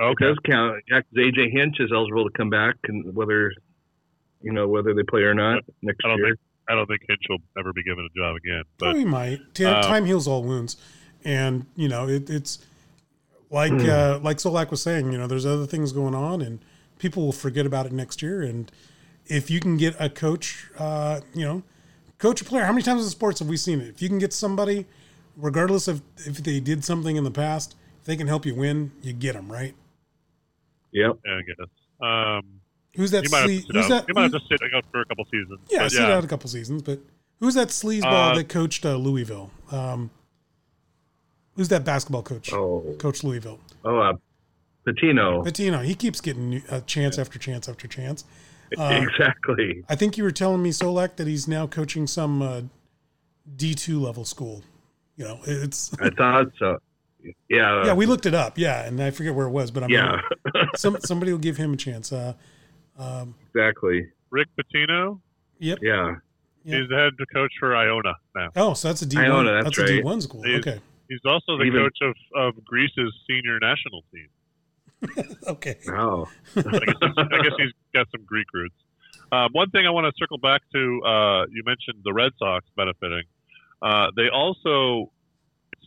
[0.01, 0.25] okay.
[0.27, 0.83] does count.
[0.91, 3.53] Yeah, 'cause AJ Hinch is eligible to come back, and whether
[4.43, 6.27] you know whether they play or not next I don't year.
[6.29, 8.63] think I don't think Hinch will ever be given a job again.
[8.65, 9.41] Oh, But he might.
[9.55, 10.77] T- uh, time heals all wounds,
[11.25, 12.59] and you know it, it's
[13.51, 13.89] like Hmm.
[13.89, 15.13] uh, like Solack was saying.
[15.13, 16.61] You know, there's other things going on, and
[16.99, 18.43] people will forget about it next year.
[18.43, 18.71] And
[19.27, 21.63] if you can get a coach, uh, you know,
[22.19, 22.65] coach a player.
[22.65, 23.89] How many times in sports have we seen it?
[23.89, 24.87] If you can get somebody,
[25.37, 28.93] regardless of if they did something in the past, if they can help you win,
[29.03, 29.75] you get them right.
[30.93, 31.19] Yep.
[31.25, 31.69] yeah, I guess.
[32.01, 32.61] Um,
[32.97, 33.25] Who's that?
[33.25, 34.05] you might have to Slee- sit who's that?
[34.09, 35.61] You might have who- to sit out for a couple seasons.
[35.71, 36.99] yeah, but sit out a couple seasons, but
[37.41, 39.51] who's that sleazeball Uh, that coached uh, Louisville?
[39.71, 40.11] Um,
[41.57, 42.53] who's that basketball coach?
[42.53, 43.59] Oh, Coach Louisville.
[43.85, 44.13] oh, uh,
[44.87, 45.45] Pitino.
[45.47, 48.25] Pitino, he keeps getting a chance after chance after chance.
[48.79, 49.85] Uh, exactly.
[49.91, 52.63] I think you were telling me, Solack, that he's now coaching some uh,
[53.55, 54.63] D2 level school.
[55.17, 56.79] You know, it's I thought so.
[57.51, 57.85] Yeah.
[57.85, 58.57] yeah, we looked it up.
[58.57, 60.23] Yeah, and I forget where it was, but I'm yeah.
[60.75, 62.13] some somebody will give him a chance.
[62.99, 64.09] Um, exactly.
[64.31, 65.21] Rick Pitino,
[65.59, 65.79] yep.
[65.83, 66.17] Yeah.
[66.65, 66.79] Yeah.
[66.81, 68.49] he's the head coach for Iona now.
[68.57, 69.25] Oh, so that's a D1.
[69.25, 70.05] Iona, that's that's right.
[70.05, 70.43] D1 school.
[70.45, 70.81] He's- Okay.
[71.09, 72.15] He's also the Even- coach of,
[72.57, 74.29] of Greece's senior national team.
[75.49, 75.77] Okay.
[75.89, 76.29] Oh.
[76.57, 78.75] I guess, I guess he's got some Greek roots.
[79.33, 82.65] Um, one thing I want to circle back to, uh, you mentioned the Red Sox
[82.77, 83.25] benefiting.
[83.83, 85.11] Uh, they also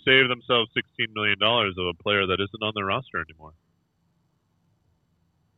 [0.03, 3.53] saved themselves $16 million of a player that isn't on their roster anymore.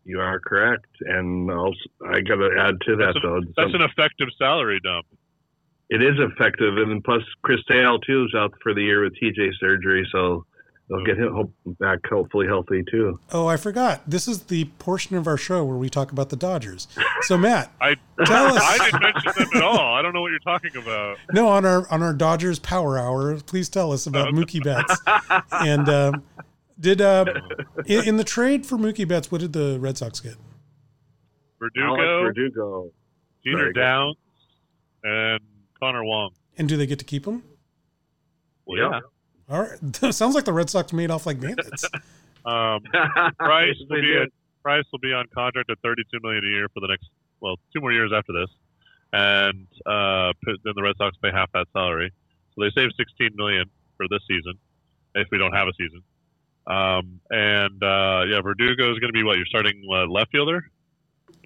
[0.08, 1.76] You are correct, and also
[2.10, 3.42] I got to add to that That's though.
[3.58, 5.06] That's some- an effective salary dump.
[5.90, 9.50] it is effective, and plus Chris Sale too is out for the year with TJ
[9.60, 10.46] surgery, so
[10.90, 13.20] they'll get him hope, back hopefully healthy too.
[13.34, 14.02] Oh, I forgot.
[14.10, 16.88] This is the portion of our show where we talk about the Dodgers.
[17.24, 18.62] So, Matt, I, Tell us.
[18.64, 19.94] I didn't mention them at all.
[19.94, 21.18] I don't know what you're talking about.
[21.34, 25.02] no, on our on our Dodgers Power Hour, please tell us about Mookie Betts.
[25.52, 26.24] And um,
[26.80, 27.26] did uh,
[27.86, 30.36] in, in the trade for Mookie Betts, what did the Red Sox get?
[31.60, 32.92] Verdugo, Alex Verdugo.
[33.46, 34.18] Jeter Downs,
[35.04, 35.40] and
[35.80, 36.32] Connor Wong.
[36.58, 37.44] And do they get to keep him?
[38.66, 38.90] Well, Yeah.
[38.92, 39.00] yeah.
[39.50, 41.86] All right, sounds like the Red Sox made off like bandits.
[42.46, 42.80] Um,
[43.40, 44.22] Price will be did.
[44.22, 44.30] at,
[44.64, 47.10] Price will be on contract at 32 million a year for the next
[47.42, 48.48] well two more years after this,
[49.12, 52.10] and uh, then the Red Sox pay half that salary,
[52.56, 53.66] so they save 16 million
[53.98, 54.54] for this season
[55.16, 56.02] if we don't have a season.
[56.68, 60.70] Um, and uh, yeah, Verdugo is going to be what you're starting uh, left fielder.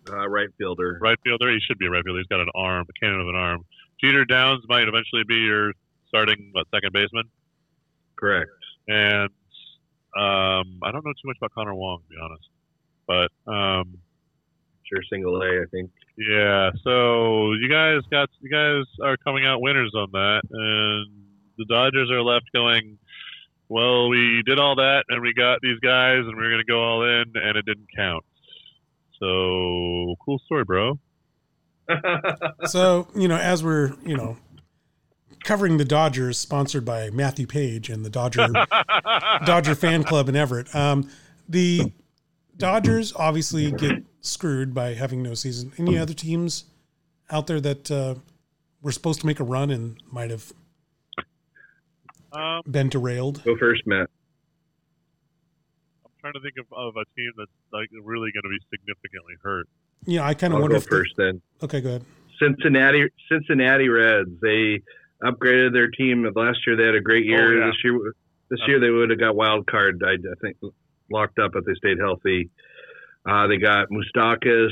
[0.09, 0.97] Uh, right fielder.
[0.99, 1.51] Right fielder.
[1.51, 2.19] He should be a right fielder.
[2.19, 3.63] He's got an arm, a cannon of an arm.
[4.03, 5.73] Jeter Downs might eventually be your
[6.07, 7.25] starting what, second baseman.
[8.15, 8.49] Correct.
[8.87, 9.29] And
[10.17, 12.49] um, I don't know too much about Connor Wong, to be honest.
[13.07, 13.97] But um,
[14.83, 15.91] sure, single A, I think.
[16.17, 16.71] Yeah.
[16.83, 21.25] So you guys got you guys are coming out winners on that, and
[21.57, 22.97] the Dodgers are left going.
[23.71, 26.69] Well, we did all that, and we got these guys, and we are going to
[26.69, 28.25] go all in, and it didn't count.
[29.17, 30.99] So cool story, bro.
[32.65, 34.35] so you know, as we're you know
[35.45, 38.49] covering the Dodgers, sponsored by Matthew Paige and the Dodger
[39.45, 40.75] Dodger fan club in Everett.
[40.75, 41.09] Um,
[41.47, 41.93] the
[42.57, 45.71] Dodgers obviously get screwed by having no season.
[45.77, 46.65] Any other teams
[47.29, 48.15] out there that uh,
[48.81, 50.51] were supposed to make a run and might have
[52.31, 53.43] um, been derailed?
[53.43, 54.09] Go first, Matt.
[56.05, 59.35] I'm trying to think of, of a team that's like really going to be significantly
[59.41, 59.67] hurt.
[60.05, 61.41] Yeah, I kind of I'll wonder go if first they, then.
[61.63, 62.05] Okay, go ahead.
[62.39, 64.29] Cincinnati Cincinnati Reds.
[64.41, 64.81] They
[65.23, 66.27] upgraded their team.
[66.35, 67.63] Last year they had a great year.
[67.63, 67.71] Oh, yeah.
[67.71, 68.13] This year
[68.49, 70.01] this year they would have got wild card.
[70.05, 70.57] I, I think
[71.11, 72.49] locked up if they stayed healthy.
[73.27, 74.71] Uh, they got Moustakas.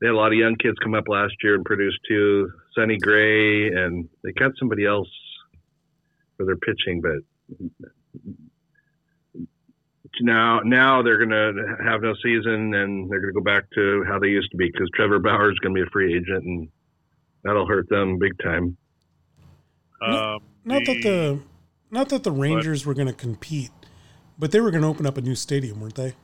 [0.00, 2.50] They had a lot of young kids come up last year and produced too.
[2.74, 5.08] Sonny Gray, and they got somebody else
[6.36, 7.18] for their pitching, but
[10.20, 14.04] now now they're going to have no season and they're going to go back to
[14.06, 16.44] how they used to be because Trevor Bauer is going to be a free agent
[16.44, 16.68] and
[17.44, 18.76] that'll hurt them big time.
[20.02, 21.40] No- Um, Not that the
[21.90, 23.70] not that the Rangers were going to compete,
[24.38, 26.14] but they were going to open up a new stadium, weren't they?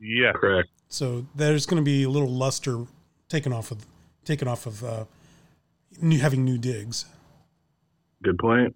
[0.00, 0.68] yeah, Correct.
[0.88, 2.84] So there's going to be a little luster
[3.28, 3.86] taken off of
[4.24, 5.04] taken off of uh,
[6.00, 7.04] new having new digs.
[8.24, 8.72] Good point.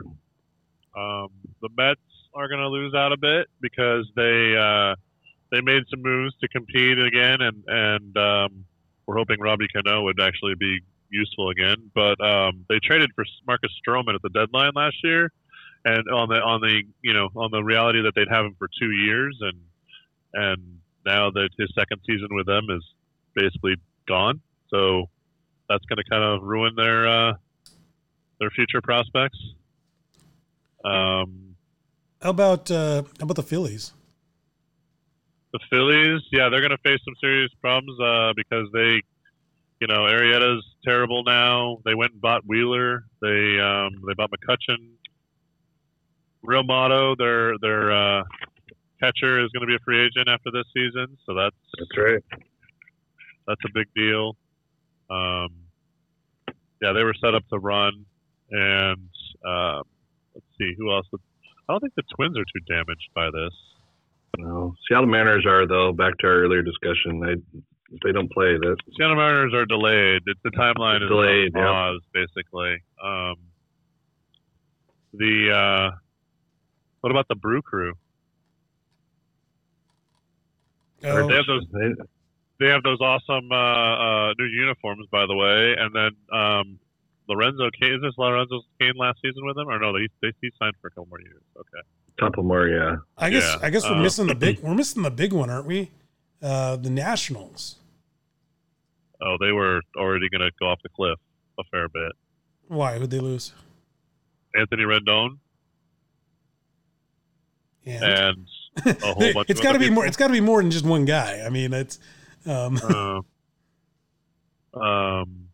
[0.94, 1.28] Um,
[1.62, 2.00] the Mets
[2.34, 4.94] are going to lose out a bit because they uh,
[5.50, 8.64] they made some moves to compete again, and and um,
[9.06, 11.90] we're hoping Robbie Cano would actually be useful again.
[11.94, 15.32] But um, they traded for Marcus Stroman at the deadline last year,
[15.86, 18.68] and on the on the you know on the reality that they'd have him for
[18.78, 19.58] two years, and
[20.34, 22.84] and now that his second season with them is
[23.34, 25.08] basically gone, so
[25.70, 27.32] that's going to kind of ruin their uh,
[28.40, 29.38] their future prospects.
[30.84, 31.56] Um,
[32.22, 33.92] How about uh, how about the Phillies?
[35.52, 39.00] the Phillies, yeah, they're going to face some serious problems uh, because they,
[39.80, 41.78] you know, Arrieta's terrible now.
[41.86, 43.04] They went and bought Wheeler.
[43.22, 44.90] They um, they bought McCutchen.
[46.42, 48.22] Real Motto, their their uh,
[49.00, 52.22] catcher is going to be a free agent after this season, so that's That's right.
[53.46, 54.36] that's a big deal.
[55.10, 55.48] Um,
[56.82, 58.04] yeah, they were set up to run,
[58.50, 59.08] and
[59.44, 59.82] um,
[60.34, 61.06] let's see who else.
[61.14, 63.52] I don't think the Twins are too damaged by this.
[64.38, 65.92] No, Seattle Mariners are though.
[65.92, 67.34] Back to our earlier discussion, they
[68.04, 68.76] they don't play that.
[68.96, 70.22] Seattle Mariners are delayed.
[70.26, 71.68] It's the timeline is Delayed, on yeah.
[71.68, 72.76] pause, basically.
[73.02, 73.34] Um,
[75.14, 75.90] the uh,
[77.00, 77.94] what about the Brew Crew?
[81.04, 81.64] Oh, They have those.
[81.72, 82.02] They-
[82.60, 85.76] They have those awesome uh, uh, new uniforms, by the way.
[85.78, 86.80] And then um,
[87.28, 87.94] Lorenzo Cain.
[87.94, 89.92] Is this Lorenzo Cain last season with them, or no?
[89.92, 91.42] They they he signed for a couple more years.
[91.56, 91.86] Okay.
[92.18, 92.96] couple more, yeah.
[93.16, 95.50] I guess yeah, I guess we're uh, missing the big we're missing the big one,
[95.50, 95.90] aren't we?
[96.42, 97.76] Uh, the Nationals.
[99.20, 101.18] Oh, they were already going to go off the cliff
[101.58, 102.12] a fair bit.
[102.68, 103.52] Why would they lose?
[104.56, 105.38] Anthony Rendon
[107.84, 108.46] And and
[109.02, 109.50] a whole bunch.
[109.50, 110.06] it's of got to other be more.
[110.06, 111.42] It's got to be more than just one guy.
[111.44, 111.98] I mean, it's
[112.46, 113.20] um, Uh,
[114.80, 115.47] um,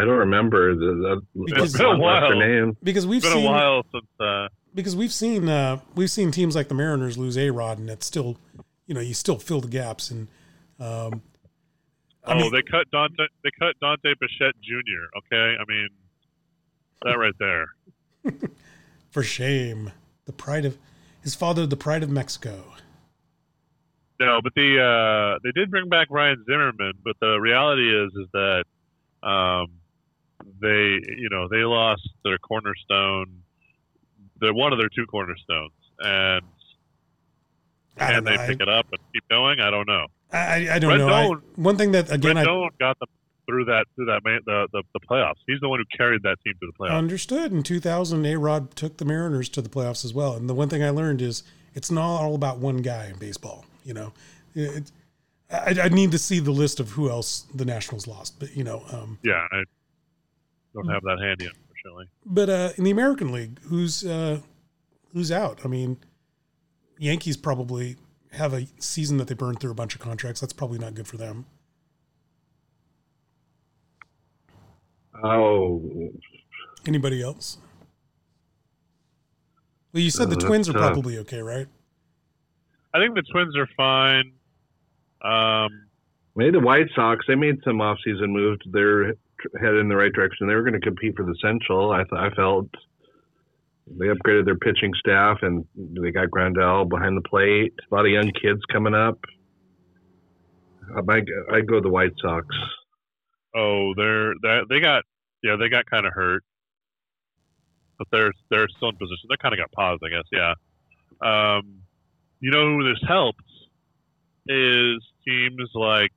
[0.00, 2.20] I don't remember the, the Because- It's been a while.
[2.38, 2.76] their name.
[2.82, 4.06] because we've it's been seen a while since.
[4.20, 7.88] Uh, because we've seen uh, we've seen teams like the Mariners lose a Rod, and
[7.88, 8.38] it's still
[8.86, 10.28] you know you still fill the gaps and.
[10.80, 11.22] Um,
[12.26, 13.24] I oh, mean, they cut Dante.
[13.42, 15.18] They cut Dante Bichette Jr.
[15.18, 15.88] Okay, I mean
[17.02, 17.66] that right there.
[19.10, 19.92] for shame,
[20.24, 20.78] the pride of
[21.22, 22.64] his father, the pride of Mexico.
[24.20, 28.28] No, but the uh, they did bring back Ryan Zimmerman, but the reality is is
[28.32, 28.64] that
[29.26, 29.68] um,
[30.60, 33.42] they you know they lost their cornerstone.
[34.40, 36.42] They're one of their two cornerstones, and
[37.98, 38.20] I know.
[38.22, 39.60] they I, pick it up and keep going?
[39.60, 40.06] I don't know.
[40.32, 41.08] I, I don't know.
[41.08, 43.08] I, one thing that again I Rendon got them
[43.46, 45.38] through that through that main, the, the the playoffs.
[45.46, 46.98] He's the one who carried that team to the playoffs.
[46.98, 50.34] understood in 2000, A Rod took the Mariners to the playoffs as well.
[50.34, 53.64] And the one thing I learned is it's not all about one guy in baseball.
[53.84, 54.12] You know,
[54.54, 54.90] it,
[55.50, 58.64] I, I need to see the list of who else the Nationals lost, but you
[58.64, 59.62] know, um, yeah, I
[60.74, 62.08] don't have that handy unfortunately.
[62.26, 64.40] but uh, in the American League, who's uh,
[65.12, 65.60] who's out?
[65.64, 65.98] I mean,
[66.98, 67.96] Yankees probably
[68.32, 70.40] have a season that they burn through a bunch of contracts.
[70.40, 71.46] That's probably not good for them.
[75.22, 76.10] Oh,
[76.86, 77.56] Anybody else?
[79.92, 80.92] Well, you said the Uh, Twins are that's tough.
[80.92, 81.66] probably okay, right?
[82.92, 84.32] I think the Twins are fine.
[85.22, 85.86] Um,
[86.36, 87.24] maybe the White Sox.
[87.26, 88.60] They made some offseason moves.
[88.66, 89.18] They're tr-
[89.60, 90.46] headed in the right direction.
[90.46, 91.92] They were going to compete for the Central.
[91.92, 92.68] I th- I felt
[93.86, 97.74] they upgraded their pitching staff and they got Grandal behind the plate.
[97.90, 99.18] A lot of young kids coming up.
[100.96, 102.46] I might I'd go the White Sox.
[103.54, 105.04] oh, they're they they got
[105.42, 106.42] yeah they got kind of hurt,
[107.98, 109.28] but they're they're still in position.
[109.28, 110.28] They kind of got paused, I guess.
[110.32, 110.54] Yeah.
[111.22, 111.80] Um,
[112.40, 113.44] you know who this helps
[114.46, 116.12] is teams like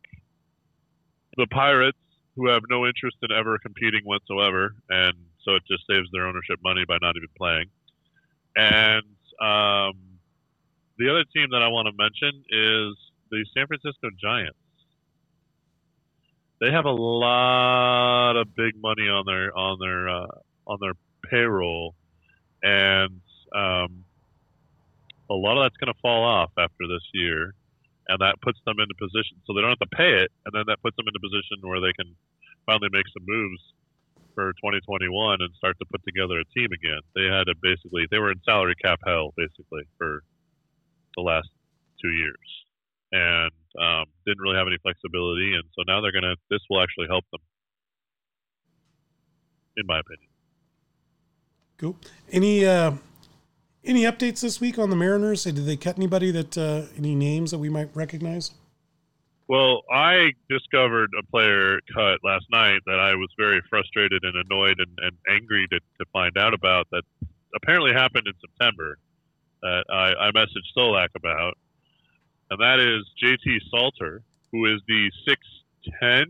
[1.37, 1.97] the Pirates,
[2.37, 6.59] who have no interest in ever competing whatsoever, and so it just saves their ownership
[6.63, 7.65] money by not even playing.
[8.55, 9.03] And
[9.41, 9.97] um,
[10.97, 12.95] the other team that I want to mention is
[13.31, 14.57] the San Francisco Giants.
[16.61, 20.27] They have a lot of big money on their on their uh,
[20.67, 20.93] on their
[21.29, 21.95] payroll,
[22.63, 23.21] and
[23.53, 24.05] um,
[25.29, 27.53] a lot of that's going to fall off after this year,
[28.07, 29.37] and that puts them into position.
[29.45, 31.79] So they don't have to pay it, and then that puts them into position where
[31.79, 32.15] they can
[32.65, 33.61] finally make some moves
[34.35, 37.01] for 2021 and start to put together a team again.
[37.15, 40.21] They had to basically they were in salary cap hell basically for
[41.15, 41.49] the last
[42.01, 42.47] two years,
[43.11, 46.35] and um, didn't really have any flexibility, and so now they're gonna.
[46.49, 47.41] This will actually help them,
[49.75, 50.29] in my opinion.
[51.77, 51.97] Cool.
[52.31, 52.93] Any uh,
[53.87, 55.43] any updates this week on the Mariners?
[55.43, 58.51] Did they cut anybody that uh, any names that we might recognize?
[59.47, 64.77] Well, I discovered a player cut last night that I was very frustrated and annoyed
[64.79, 67.03] and, and angry to, to find out about that
[67.55, 68.97] apparently happened in September
[69.61, 71.53] that I, I messaged Solack about.
[72.49, 74.21] And that is JT Salter,
[74.51, 75.09] who is the
[76.03, 76.25] 6'10,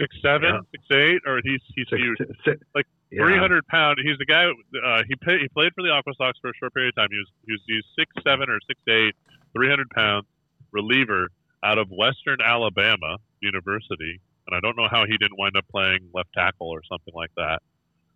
[0.00, 0.58] 6'7, Yeah.
[0.90, 2.18] 6'8, or he's, he's Six, huge.
[2.44, 3.24] six, Like yeah.
[3.24, 3.98] 300 pound.
[4.02, 4.46] He's the guy.
[4.46, 7.08] Uh, he pay, he played for the Aqua Sox for a short period of time.
[7.10, 9.14] He was he was, he was six seven or six eight,
[9.54, 10.26] 300 pounds
[10.72, 11.28] reliever
[11.62, 16.10] out of Western Alabama University, and I don't know how he didn't wind up playing
[16.12, 17.62] left tackle or something like that,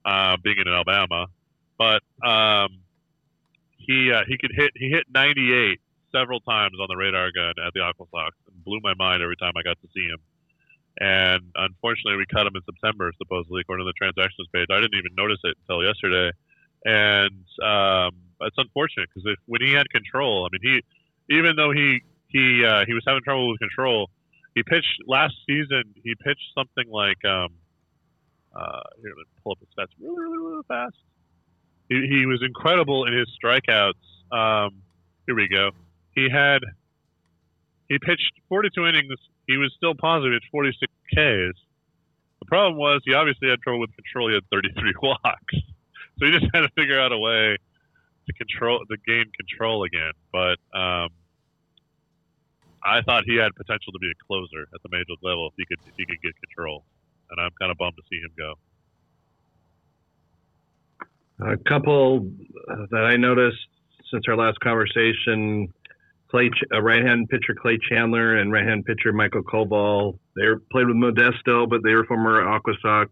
[0.04, 1.26] uh, being in Alabama.
[1.78, 2.80] But um,
[3.76, 5.80] he uh, he could hit he hit 98
[6.12, 9.36] several times on the radar gun at the Aqua Sox and blew my mind every
[9.36, 10.18] time I got to see him.
[11.00, 14.66] And unfortunately, we cut him in September, supposedly, according to the transactions page.
[14.70, 16.32] I didn't even notice it until yesterday,
[16.84, 22.02] and um, it's unfortunate because when he had control, I mean, he even though he
[22.28, 24.10] he uh, he was having trouble with control,
[24.54, 25.94] he pitched last season.
[26.02, 27.54] He pitched something like um,
[28.54, 30.96] uh, here, let me pull up his stats really, really, really fast.
[31.88, 33.92] He, he was incredible in his strikeouts.
[34.32, 34.82] Um,
[35.26, 35.70] here we go.
[36.14, 36.60] He had
[37.88, 39.14] he pitched 42 innings.
[39.48, 41.56] He was still positive at 46 Ks.
[42.38, 44.28] The problem was he obviously had trouble with control.
[44.28, 45.54] He had 33 walks,
[46.20, 47.56] so he just had to figure out a way
[48.26, 50.12] to control to gain control again.
[50.30, 51.08] But um,
[52.84, 55.64] I thought he had potential to be a closer at the major level if he
[55.64, 56.84] could if he could get control,
[57.30, 58.54] and I'm kind of bummed to see him go.
[61.40, 62.30] A couple
[62.90, 63.64] that I noticed
[64.10, 65.72] since our last conversation,
[66.30, 70.18] Clay, uh, right-hand pitcher Clay Chandler and right-hand pitcher Michael Koval.
[70.36, 73.10] They played with Modesto, but they were former Aqua Sox.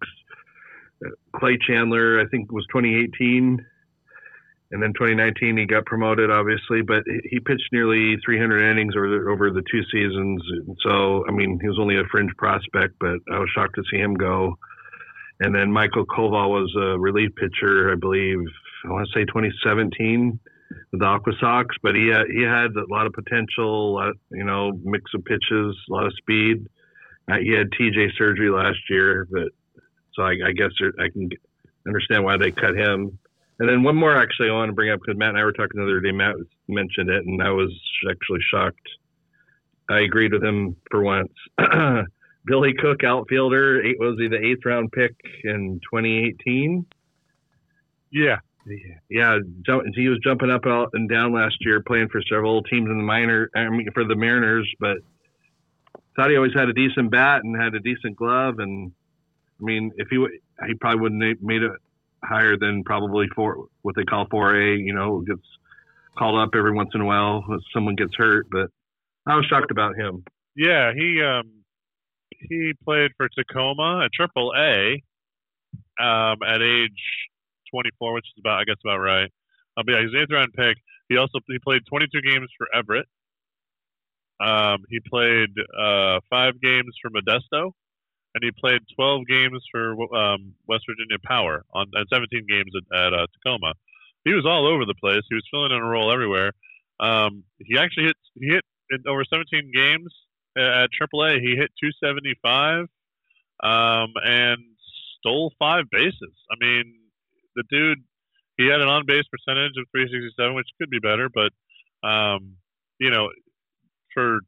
[1.05, 3.65] Uh, Clay Chandler, I think, was 2018,
[4.73, 6.83] and then 2019 he got promoted, obviously.
[6.83, 10.43] But he- he pitched nearly 300 innings over the, over the two seasons.
[10.83, 13.99] So, I mean, he was only a fringe prospect, but I was shocked to see
[13.99, 14.59] him go.
[15.41, 18.39] And then Michael Koval was a relief pitcher, I believe.
[18.87, 20.39] I want to say 2017
[20.93, 24.45] with the Aqua Sox, but he had, he had a lot of potential, lot, you
[24.45, 26.67] know, mix of pitches, a lot of speed.
[27.31, 29.49] Uh, he had TJ surgery last year, but
[30.15, 31.31] so I, I guess there, I can
[31.87, 33.19] understand why they cut him.
[33.59, 35.53] And then one more actually I want to bring up because Matt and I were
[35.53, 36.13] talking the other day.
[36.13, 36.37] Matt
[36.69, 37.73] mentioned it, and I was
[38.11, 38.89] actually shocked.
[39.89, 41.33] I agreed with him for once.
[42.47, 45.15] Billy Cook, outfielder, eight, was he the eighth round pick
[45.45, 46.87] in 2018?
[48.13, 48.37] Yeah,
[49.09, 50.63] Yeah, jump, he was jumping up
[50.93, 53.49] and down last year, playing for several teams in the minor.
[53.55, 54.99] I mean, for the Mariners, but
[56.17, 58.59] thought he always had a decent bat and had a decent glove.
[58.59, 58.93] And
[59.61, 60.25] I mean, if he
[60.67, 61.73] he probably wouldn't have made it
[62.25, 64.77] higher than probably four, what they call four A.
[64.77, 65.47] You know, gets
[66.19, 68.47] called up every once in a while someone gets hurt.
[68.51, 68.71] But
[69.27, 70.25] I was shocked about him.
[70.57, 70.93] yeah.
[70.93, 71.53] He um
[72.31, 75.03] he played for Tacoma at Triple A
[76.03, 76.91] um, at age
[77.71, 79.31] 24, which is about I guess about right.
[79.77, 80.79] Um, but yeah, he's an eighth round pick.
[81.09, 83.07] He also he played 22 games for Everett
[84.41, 87.73] Um, he played uh, five games for Modesto,
[88.35, 92.99] and he played 12 games for um, West Virginia Power on and 17 games at,
[92.99, 93.75] at uh, Tacoma.
[94.25, 95.23] He was all over the place.
[95.29, 96.53] He was filling in a role everywhere.
[97.01, 100.15] Um, he actually hit he hit in over 17 games
[100.59, 101.41] at AAA.
[101.41, 102.87] He hit 275
[103.63, 104.59] um, and
[105.19, 106.35] stole five bases.
[106.53, 106.95] I mean,
[107.57, 108.05] the dude
[108.57, 111.53] he had an on base percentage of 367, which could be better, but
[112.07, 112.57] um,
[112.99, 113.29] you know,
[114.15, 114.41] for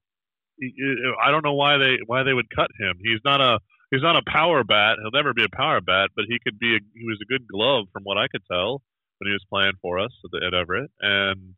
[1.23, 2.97] I don't know why they why they would cut him.
[3.03, 3.59] He's not a
[3.91, 4.97] he's not a power bat.
[5.01, 6.77] He'll never be a power bat, but he could be.
[6.77, 8.83] A, he was a good glove from what I could tell
[9.19, 11.55] when he was playing for us at, the, at Everett, and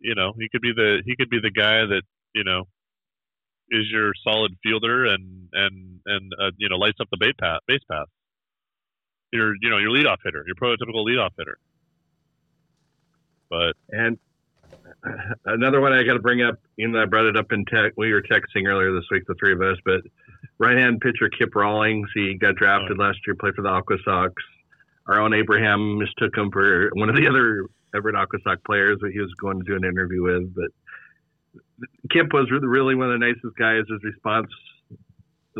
[0.00, 2.02] you know he could be the he could be the guy that
[2.34, 2.64] you know
[3.70, 7.60] is your solid fielder and and and uh, you know lights up the base path
[7.66, 8.08] base path.
[9.32, 11.56] Your you know your leadoff hitter, your prototypical leadoff hitter.
[13.48, 14.18] But and
[15.44, 16.56] another one I got to bring up.
[16.78, 17.92] Know, I brought it up in tech.
[17.96, 19.76] We were texting earlier this week, the three of us.
[19.84, 20.02] But
[20.58, 23.02] right-hand pitcher Kip Rollins, he got drafted oh.
[23.02, 24.34] last year, played for the Aqua Sox.
[25.06, 29.12] Our own Abraham mistook him for one of the other Everett Aqua Sox players that
[29.12, 30.54] he was going to do an interview with.
[30.54, 30.70] But
[32.10, 33.82] Kip was really one of the nicest guys.
[33.88, 34.48] His response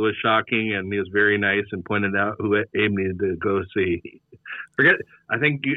[0.00, 3.62] was shocking, and he was very nice and pointed out who Abe needed to go
[3.74, 4.20] see.
[4.76, 4.96] Forget,
[5.30, 5.76] I think you,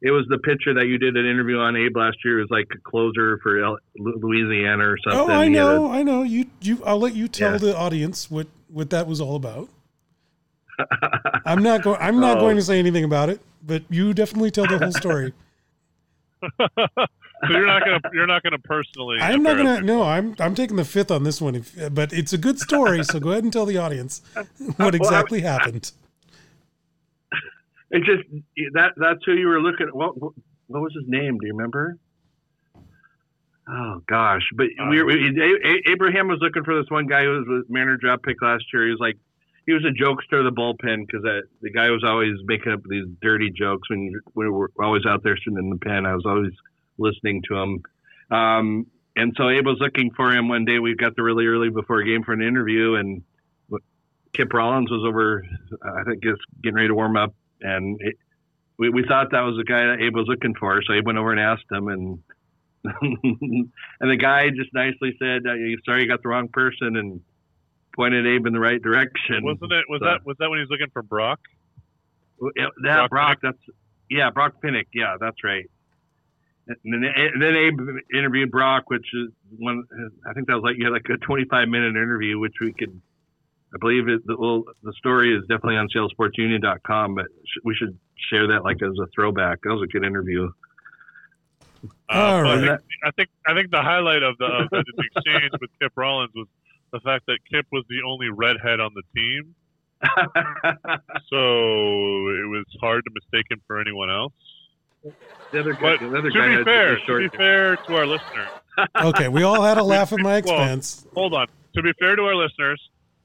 [0.00, 2.38] it was the pitcher that you did an interview on Abe last year.
[2.38, 5.20] It was like a closer for Louisiana or something.
[5.20, 6.22] Oh, I know, a, I know.
[6.22, 6.82] You, you.
[6.84, 7.58] I'll let you tell yeah.
[7.58, 9.68] the audience what what that was all about.
[11.44, 11.98] I'm not going.
[12.00, 12.40] I'm not oh.
[12.40, 15.32] going to say anything about it, but you definitely tell the whole story.
[17.46, 19.18] so you're not gonna you're not gonna personally.
[19.20, 19.80] I'm not gonna.
[19.80, 21.54] No, I'm I'm taking the fifth on this one.
[21.54, 24.22] If, but it's a good story, so go ahead and tell the audience
[24.76, 25.92] what exactly well, happened.
[27.90, 28.24] It just
[28.74, 29.94] that that's who you were looking at.
[29.94, 30.32] What what,
[30.66, 31.38] what was his name?
[31.38, 31.96] Do you remember?
[33.70, 35.12] Oh gosh, but uh, we were,
[35.90, 38.86] Abraham was looking for this one guy who was a Mariner draft pick last year.
[38.86, 39.18] He was like,
[39.66, 41.22] he was a jokester of the bullpen because
[41.60, 45.22] the guy was always making up these dirty jokes when, when we were always out
[45.22, 46.06] there sitting in the pen.
[46.06, 46.52] I was always
[46.98, 47.82] listening to him.
[48.30, 48.86] Um,
[49.16, 50.78] and so Abe was looking for him one day.
[50.78, 53.22] We got there really early before a game for an interview, and
[54.32, 55.44] Kip Rollins was over.
[55.82, 58.16] I think just getting ready to warm up and it,
[58.78, 60.80] we, we thought that was the guy that Abe was looking for.
[60.82, 62.18] So Abe went over and asked him, and
[64.00, 67.20] and the guy just nicely said, uh, "Sorry, you got the wrong person," and
[67.94, 69.42] pointed Abe in the right direction.
[69.42, 69.84] Wasn't it?
[69.88, 71.40] Was so, that was that when he was looking for Brock?
[72.56, 73.76] Yeah, that Brock, Brock that's
[74.08, 74.86] yeah, Brock Pinnick.
[74.94, 75.68] Yeah, that's right.
[76.68, 77.80] And then, and then Abe
[78.12, 79.84] interviewed Brock, which is one.
[80.28, 83.00] I think that was like you had like a 25 minute interview, which we could
[83.74, 87.98] I believe it, the, well, the story is definitely on SaleSportsUnion.com, but sh- we should
[88.30, 89.60] share that like as a throwback.
[89.62, 90.48] That was a good interview.
[92.10, 95.70] Uh, I, think, I think I think the highlight of the, of the exchange with
[95.80, 96.48] Kip Rollins was
[96.92, 99.54] the fact that Kip was the only redhead on the team,
[101.28, 104.32] so it was hard to mistake him for anyone else.
[105.02, 108.48] The other guy, but the to be fair, to be fair to our listeners,
[108.96, 111.06] okay, we all had a laugh at my expense.
[111.06, 111.46] Well, hold on.
[111.74, 112.80] To be fair to our listeners,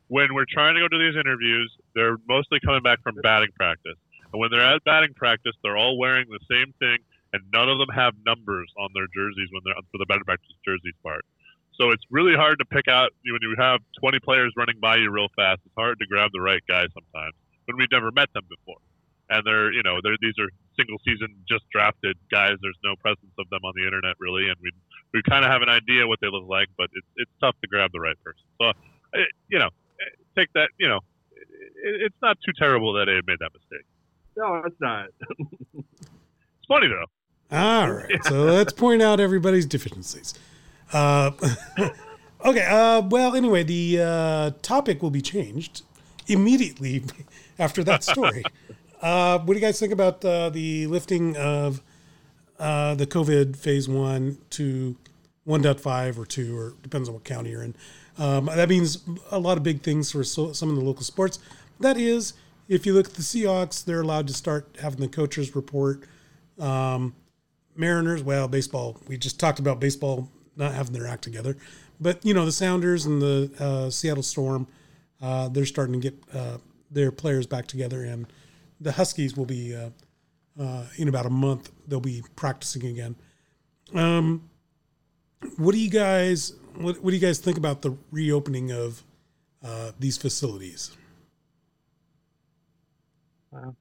[0.08, 3.98] when we're trying to go to these interviews, they're mostly coming back from batting practice.
[4.32, 6.98] And when they're at batting practice, they're all wearing the same thing,
[7.34, 10.54] and none of them have numbers on their jerseys when they're for the batting practice
[10.66, 11.26] jerseys part.
[11.80, 15.10] So it's really hard to pick out when you have 20 players running by you
[15.10, 15.62] real fast.
[15.66, 17.34] It's hard to grab the right guy sometimes
[17.66, 18.78] when we've never met them before.
[19.30, 22.58] And they're, you know, they're, these are single season, just drafted guys.
[22.62, 24.72] There's no presence of them on the internet really, and we
[25.14, 27.68] we kind of have an idea what they look like, but it's it's tough to
[27.68, 28.44] grab the right person.
[28.60, 28.72] So,
[29.50, 29.70] you know,
[30.38, 30.70] take that.
[30.80, 31.00] You know,
[31.32, 33.86] it, it's not too terrible that Abe made that mistake.
[34.36, 35.08] No, it's not.
[35.78, 37.06] it's funny though.
[37.56, 40.34] All right, so let's point out everybody's deficiencies.
[40.92, 41.32] Uh,
[42.46, 42.66] okay.
[42.66, 45.84] Uh, well, anyway, the uh, topic will be changed
[46.28, 47.04] immediately
[47.60, 48.44] after that story.
[49.04, 51.84] Uh, what do you guys think about uh, the lifting of
[52.58, 54.96] uh, the COVID phase one to
[55.46, 57.76] 1.5 or 2, or depends on what county you're in?
[58.18, 59.00] Um, that means
[59.30, 61.40] a lot of big things for so, some of the local sports.
[61.82, 62.34] That is,
[62.70, 66.06] if you look at the Seahawks, they're allowed to start having the coaches report.
[66.58, 67.14] Um,
[67.76, 71.58] Mariners, well, baseball, we just talked about baseball not having their act together.
[72.00, 74.66] But, you know, the Sounders and the uh, Seattle Storm,
[75.22, 78.04] uh, they're starting to get uh, their players back together.
[78.04, 78.28] And
[78.80, 79.90] the Huskies will be, uh,
[80.60, 83.16] uh, in about a month, they'll be practicing again.
[83.94, 84.50] Um,
[85.58, 89.04] what do you guys what, what do you guys think about the reopening of
[89.64, 90.96] uh, these facilities?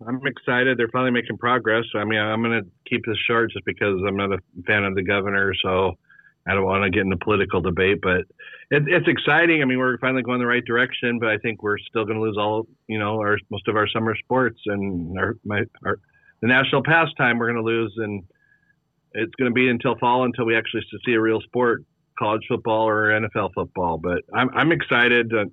[0.07, 0.77] I'm excited.
[0.77, 1.85] They're finally making progress.
[1.95, 4.95] I mean, I'm going to keep this short just because I'm not a fan of
[4.95, 5.55] the governor.
[5.63, 5.93] So
[6.47, 8.23] I don't want to get into political debate, but
[8.71, 9.63] it, it's exciting.
[9.63, 12.23] I mean, we're finally going the right direction, but I think we're still going to
[12.23, 15.99] lose all, you know, our most of our summer sports and our, my, our
[16.41, 18.25] the national pastime we're going to lose, and
[19.13, 21.83] it's going to be until fall until we actually see a real sport,
[22.19, 23.99] college football or NFL football.
[23.99, 25.33] But I'm I'm excited.
[25.33, 25.45] Uh,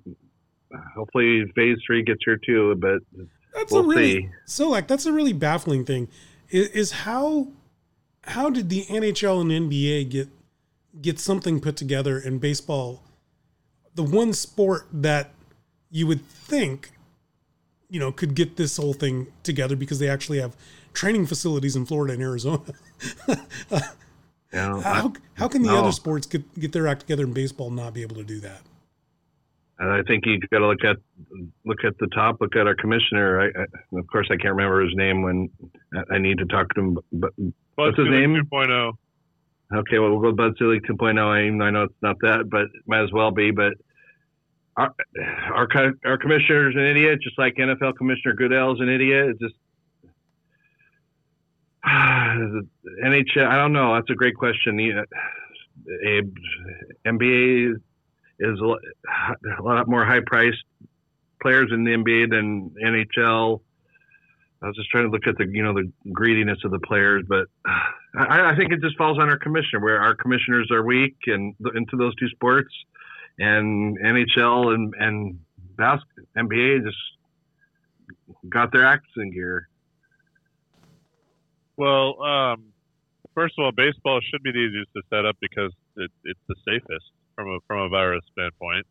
[0.96, 2.98] hopefully, phase three gets here too, but
[3.54, 4.28] that's we'll a really see.
[4.46, 6.08] so like that's a really baffling thing.
[6.50, 7.48] Is, is how
[8.24, 10.28] how did the NHL and NBA get
[11.00, 13.02] get something put together in baseball?
[13.94, 15.30] The one sport that
[15.90, 16.90] you would think,
[17.88, 20.56] you know, could get this whole thing together because they actually have
[20.92, 22.62] training facilities in Florida and Arizona.
[24.52, 25.78] You know, how how can the no.
[25.78, 28.40] other sports get get their act together in baseball and not be able to do
[28.40, 28.62] that?
[29.78, 30.96] And I think you got to look at
[31.64, 32.40] look at the top.
[32.40, 33.40] Look at our commissioner.
[33.40, 35.50] I, I, of course, I can't remember his name when
[35.94, 36.98] I, I need to talk to him.
[37.12, 37.30] But
[37.76, 38.34] what's his name?
[38.52, 38.92] 2.0.
[39.72, 41.18] Okay, well, we'll go Bud Selig 2.0.
[41.20, 43.52] I, know it's not that, but it might as well be.
[43.52, 43.74] But
[44.76, 44.92] our
[45.54, 45.68] our,
[46.04, 49.30] our commissioner's an idiot, just like NFL Commissioner Goodell's an idiot.
[49.30, 49.54] It's just
[51.86, 53.46] NHL.
[53.46, 53.94] I don't know.
[53.94, 54.76] That's a great question.
[54.76, 55.04] The, uh,
[56.04, 56.34] Abe,
[57.06, 57.74] NBA
[58.40, 60.64] is a lot more high priced
[61.40, 63.60] players in the NBA than NHL.
[64.62, 67.24] I was just trying to look at the you know the greediness of the players,
[67.26, 67.46] but
[68.14, 71.54] I, I think it just falls on our commissioner, where our commissioners are weak and
[71.74, 72.72] into those two sports,
[73.38, 75.40] and NHL and and
[75.76, 76.02] bas-
[76.36, 76.96] NBA just
[78.48, 79.68] got their acts in gear.
[81.76, 82.64] Well, um,
[83.34, 86.56] first of all, baseball should be the easiest to set up because it, it's the
[86.68, 88.86] safest from a from a virus standpoint.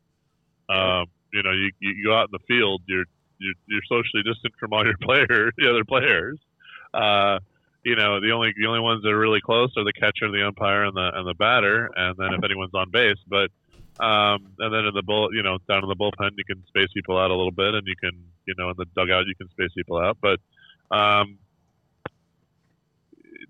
[0.70, 3.05] Um, you know, you, you go out in the field, you're
[3.39, 6.37] you're, you're socially distant from all your players, the other players.
[6.93, 7.39] Uh,
[7.83, 10.45] you know, the only the only ones that are really close are the catcher, the
[10.45, 13.17] umpire, and the and the batter, and then if anyone's on base.
[13.27, 13.51] But
[14.03, 16.89] um, and then in the bull, you know, down in the bullpen, you can space
[16.93, 18.11] people out a little bit, and you can,
[18.45, 20.17] you know, in the dugout, you can space people out.
[20.21, 20.39] But
[20.91, 21.37] um,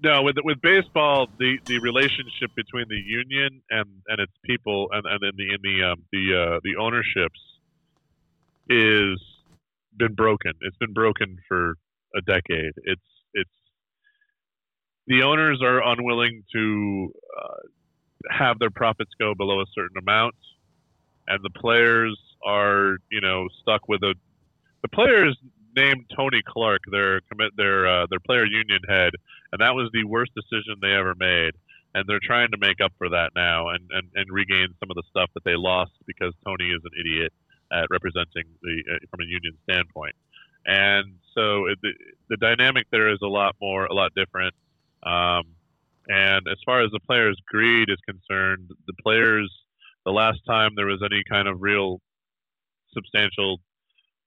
[0.01, 5.05] no, with with baseball, the, the relationship between the union and, and its people and,
[5.05, 7.39] and in the in the um, the uh, the ownerships
[8.69, 9.19] is
[9.99, 10.53] been broken.
[10.61, 11.75] It's been broken for
[12.15, 12.73] a decade.
[12.77, 13.01] It's
[13.33, 13.49] it's
[15.05, 20.35] the owners are unwilling to uh, have their profits go below a certain amount,
[21.27, 24.15] and the players are you know stuck with a
[24.81, 25.37] the players
[25.75, 29.11] named Tony Clark their commit their uh, their player union head,
[29.51, 31.51] and that was the worst decision they ever made.
[31.95, 34.95] And they're trying to make up for that now and, and, and regain some of
[34.95, 37.33] the stuff that they lost because Tony is an idiot
[37.71, 40.15] at representing the uh, from a union standpoint.
[40.65, 41.91] And so it, the,
[42.29, 44.53] the dynamic there is a lot more, a lot different.
[45.03, 45.43] Um,
[46.07, 49.51] and as far as the players' greed is concerned, the players,
[50.05, 52.01] the last time there was any kind of real
[52.93, 53.59] substantial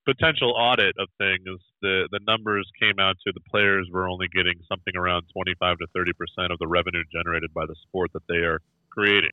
[0.04, 4.54] potential audit of things, the the numbers came out to the players were only getting
[4.68, 8.38] something around 25 to 30 percent of the revenue generated by the sport that they
[8.38, 9.30] are creating.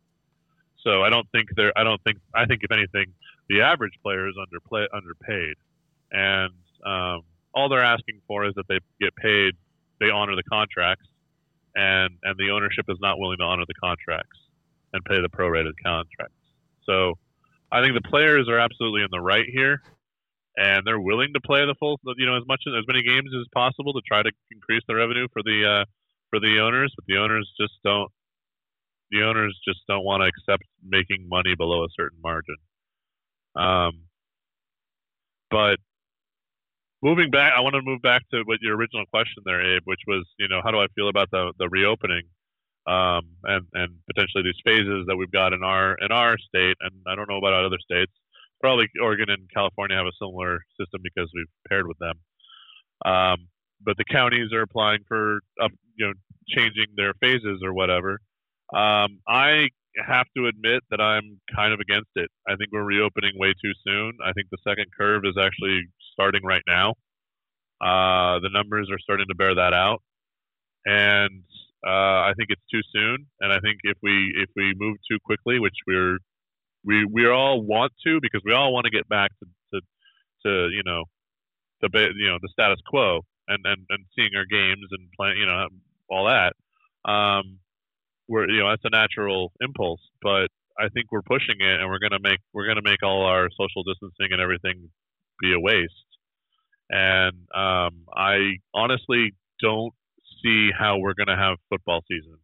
[0.84, 1.77] So I don't think they're.
[1.77, 2.19] I don't think.
[2.34, 3.13] I think if anything,
[3.49, 5.55] the average player is underplay, underpaid,
[6.11, 6.53] and
[6.86, 7.21] um,
[7.53, 9.55] all they're asking for is that they get paid.
[9.99, 11.07] They honor the contracts,
[11.75, 14.39] and and the ownership is not willing to honor the contracts
[14.93, 16.34] and pay the prorated contracts.
[16.86, 17.15] So
[17.71, 19.82] I think the players are absolutely in the right here
[20.59, 23.47] and they're willing to play the full, you know, as much as many games as
[23.53, 25.86] possible to try to increase the revenue for the uh,
[26.30, 26.93] for the owners.
[26.95, 28.11] But the owners just don't.
[29.12, 32.55] The owners just don't want to accept making money below a certain margin.
[33.55, 34.03] Um,
[35.49, 35.78] but
[37.01, 40.01] moving back, I want to move back to what your original question there, Abe, which
[40.07, 42.24] was, you know, how do I feel about the the reopening?
[42.88, 46.93] Um, and and potentially these phases that we've got in our in our state, and
[47.07, 48.12] I don't know about other states
[48.60, 52.16] probably Oregon and California have a similar system because we've paired with them.
[53.05, 53.47] Um,
[53.82, 56.14] but the counties are applying for, uh, you know,
[56.49, 58.20] changing their phases or whatever.
[58.74, 59.70] Um, I
[60.05, 62.30] have to admit that I'm kind of against it.
[62.47, 64.13] I think we're reopening way too soon.
[64.24, 65.82] I think the second curve is actually
[66.13, 66.91] starting right now.
[67.82, 70.01] Uh, the numbers are starting to bear that out,
[70.86, 71.43] and
[71.86, 73.26] uh, I think it's too soon.
[73.39, 76.20] And I think if we if we move too quickly, which we're
[76.84, 79.82] we we all want to because we all want to get back to to,
[80.45, 81.05] to you know
[81.82, 85.45] the you know the status quo and, and, and seeing our games and playing you
[85.45, 85.67] know
[86.09, 86.53] all that
[87.09, 87.59] um
[88.30, 90.47] we're you know that's a natural impulse but
[90.80, 93.84] I think we're pushing it and we're gonna make we're gonna make all our social
[93.84, 94.89] distancing and everything
[95.41, 95.93] be a waste.
[96.89, 99.93] And um I honestly don't
[100.41, 102.39] see how we're gonna have football seasons.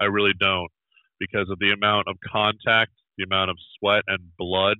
[0.00, 0.70] I really don't
[1.20, 4.78] because of the amount of contact, the amount of sweat and blood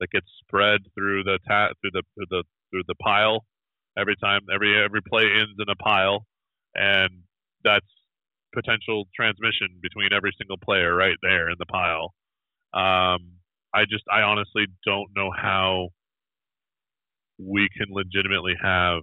[0.00, 3.46] that gets spread through the ta- through the through the through the pile.
[3.98, 6.26] Every time every every play ends in a pile,
[6.74, 7.22] and
[7.64, 7.86] that's
[8.54, 12.14] potential transmission between every single player right there in the pile.
[12.74, 13.36] Um,
[13.74, 15.88] I just I honestly don't know how
[17.38, 19.02] we can legitimately have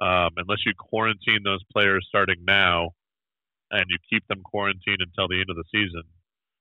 [0.00, 2.90] um, unless you quarantine those players starting now
[3.70, 6.02] and you keep them quarantined until the end of the season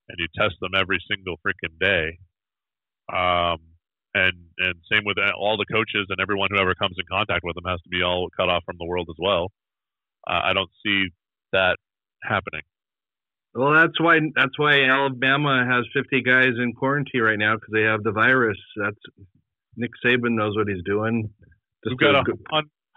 [0.09, 2.19] and you test them every single freaking day.
[3.11, 3.59] Um,
[4.13, 7.55] and and same with all the coaches and everyone who ever comes in contact with
[7.55, 9.51] them has to be all cut off from the world as well.
[10.27, 11.07] Uh, I don't see
[11.53, 11.77] that
[12.23, 12.61] happening.
[13.53, 17.83] Well, that's why that's why Alabama has 50 guys in quarantine right now because they
[17.83, 18.57] have the virus.
[18.75, 18.99] That's
[19.75, 21.29] Nick Saban knows what he's doing.
[21.83, 22.33] Just We've got a,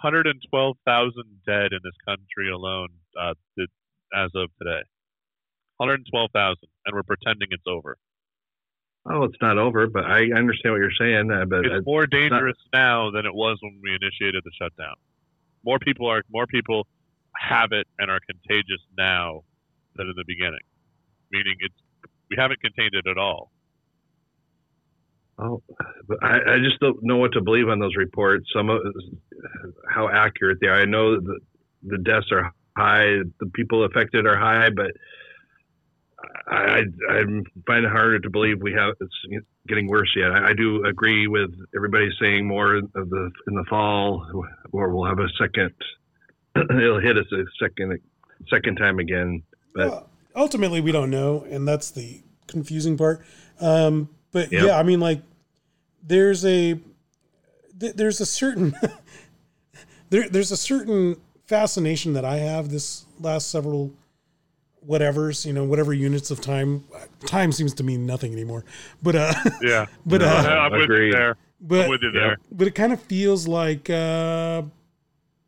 [0.03, 1.13] 112,000
[1.47, 2.89] dead in this country alone
[3.19, 3.35] uh,
[4.15, 4.83] as of today.
[5.77, 7.97] 112,000, and we're pretending it's over.
[9.09, 11.31] Oh, it's not over, but I understand what you're saying.
[11.31, 12.79] Uh, but it's more dangerous not...
[12.79, 14.95] now than it was when we initiated the shutdown.
[15.65, 16.87] More people are more people
[17.41, 19.43] have it and are contagious now
[19.97, 20.61] than in the beginning.
[21.33, 21.75] Meaning, it's
[22.29, 23.51] we haven't contained it at all.
[25.39, 25.63] Oh,
[26.23, 28.47] I, I just don't know what to believe on those reports.
[28.55, 28.81] Some of
[29.89, 30.81] how accurate they are.
[30.81, 31.41] I know the
[31.83, 34.91] the deaths are high, the people affected are high, but
[36.47, 37.23] I, I
[37.67, 40.31] find it harder to believe we have it's getting worse yet.
[40.33, 44.27] I, I, do agree with everybody saying more of the in the fall,
[44.71, 45.73] where we'll have a second.
[46.71, 47.99] It'll hit us a second
[48.49, 49.43] second time again.
[49.75, 53.23] But well, ultimately, we don't know, and that's the confusing part.
[53.61, 54.65] Um, but yep.
[54.65, 55.23] yeah, I mean, like
[56.03, 56.79] there's a
[57.77, 58.75] there's a certain
[60.11, 63.93] there, there's a certain fascination that I have this last several
[64.81, 66.85] whatever's you know whatever units of time
[67.27, 68.65] time seems to mean nothing anymore
[69.03, 69.33] but uh
[69.63, 72.91] yeah but uh i'm with you there but, I'm with you there but it kind
[72.91, 74.63] of feels like uh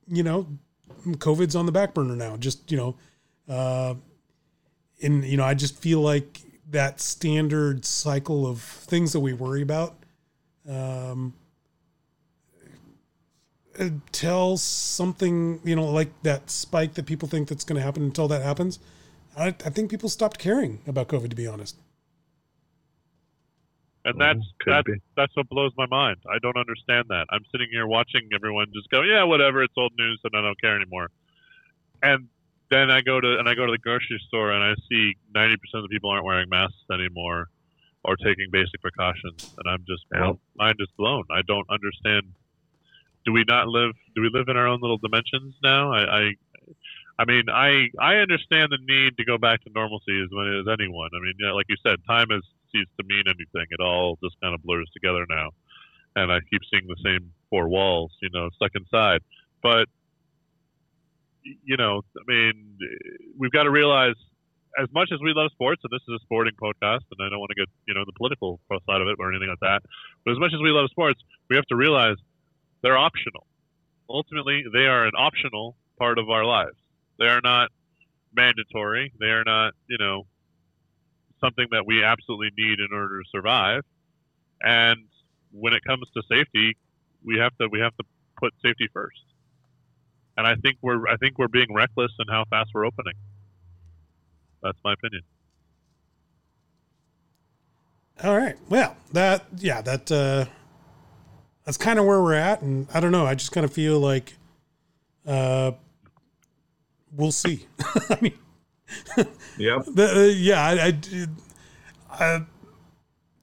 [0.07, 0.47] you know
[1.19, 2.97] covid's on the back burner now just you know
[3.49, 3.95] uh
[5.03, 6.41] and you know i just feel like
[6.71, 9.97] that standard cycle of things that we worry about
[10.69, 11.35] um
[13.79, 18.29] until something you know like that spike that people think that's going to happen until
[18.29, 18.79] that happens
[19.37, 21.77] I, I think people stopped caring about COVID, to be honest.
[24.05, 26.17] And that's that's that's what blows my mind.
[26.29, 27.27] I don't understand that.
[27.31, 30.61] I'm sitting here watching everyone just go, yeah, whatever, it's old news, and I don't
[30.61, 31.09] care anymore.
[32.03, 32.29] And
[32.69, 35.55] then I go to and I go to the grocery store and I see 90%
[35.75, 37.49] of the people aren't wearing masks anymore
[38.05, 41.25] or taking basic precautions, and I'm just blown, mind is blown.
[41.31, 42.23] I don't understand.
[43.25, 43.93] Do we not live?
[44.17, 45.93] Do we live in our own little dimensions now?
[45.93, 46.31] I, I
[47.21, 51.11] I mean, I I understand the need to go back to normalcy as as anyone.
[51.15, 52.43] I mean, yeah, like you said, time has
[52.73, 53.67] ceased to mean anything.
[53.71, 55.51] It all just kind of blurs together now,
[56.17, 59.21] and I keep seeing the same four walls, you know, stuck inside.
[59.63, 59.87] But
[61.43, 62.79] you know, I mean,
[63.39, 64.15] we've got to realize,
[64.81, 67.41] as much as we love sports, and this is a sporting podcast, and I don't
[67.41, 69.83] want to get you know the political side of it or anything like that,
[70.25, 71.21] but as much as we love sports,
[71.51, 72.17] we have to realize
[72.83, 73.47] they're optional.
[74.09, 76.77] Ultimately, they are an optional part of our lives
[77.23, 77.71] they are not
[78.35, 79.13] mandatory.
[79.21, 80.27] They are not, you know,
[81.43, 83.83] something that we absolutely need in order to survive.
[84.63, 84.99] And
[85.51, 86.77] when it comes to safety,
[87.25, 88.05] we have to we have to
[88.39, 89.21] put safety first.
[90.37, 93.15] And I think we're I think we're being reckless in how fast we're opening.
[94.63, 95.23] That's my opinion.
[98.23, 98.57] All right.
[98.69, 100.47] Well, that yeah, that uh
[101.65, 103.99] that's kind of where we're at and I don't know, I just kind of feel
[104.01, 104.35] like
[105.27, 105.73] uh
[107.15, 107.67] we'll see.
[108.11, 108.39] I mean,
[109.59, 110.63] yeah, the, uh, yeah.
[110.63, 111.27] I, I,
[112.11, 112.47] I,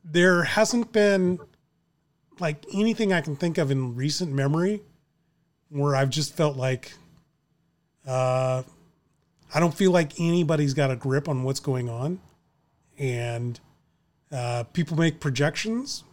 [0.04, 1.40] there hasn't been
[2.40, 4.82] like anything I can think of in recent memory
[5.70, 6.94] where I've just felt like
[8.08, 8.64] uh,
[9.54, 12.20] I don't feel like anybody's got a grip on what's going on,
[12.98, 13.60] and
[14.32, 16.04] uh, people make projections,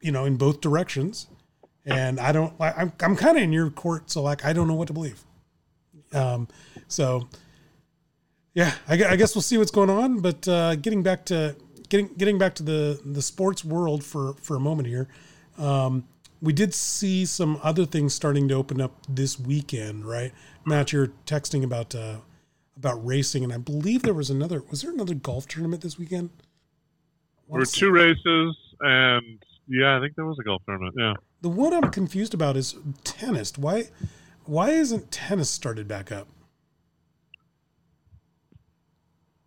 [0.00, 1.28] you know, in both directions,
[1.84, 2.54] and I don't.
[2.60, 4.94] I, I'm I'm kind of in your court, so like I don't know what to
[4.94, 5.24] believe.
[6.12, 6.48] Um,
[6.88, 7.28] so,
[8.56, 10.20] yeah, I, I, guess we'll see what's going on.
[10.20, 11.54] But uh, getting back to
[11.90, 15.08] getting getting back to the the sports world for for a moment here,
[15.58, 16.04] um,
[16.40, 20.32] we did see some other things starting to open up this weekend, right?
[20.64, 22.16] Matt, you're texting about uh,
[22.78, 24.62] about racing, and I believe there was another.
[24.70, 26.30] Was there another golf tournament this weekend?
[27.50, 29.38] There were two races, and
[29.68, 30.94] yeah, I think there was a golf tournament.
[30.98, 31.12] Yeah.
[31.42, 33.58] The one I'm confused about is tennis.
[33.58, 33.90] Why?
[34.46, 36.26] Why isn't tennis started back up?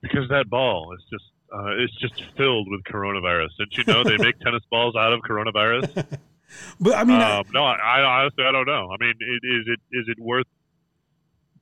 [0.02, 3.50] Because that ball is just uh, it's just filled with coronavirus.
[3.58, 5.94] Didn't you know they make tennis balls out of coronavirus?
[6.80, 8.90] but I mean, um, no, I, I honestly I don't know.
[8.92, 10.48] I mean, it, is it is it worth?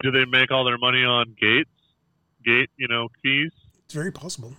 [0.01, 1.69] Do they make all their money on gates,
[2.45, 3.51] gate, you know, fees?
[3.85, 4.53] It's very possible.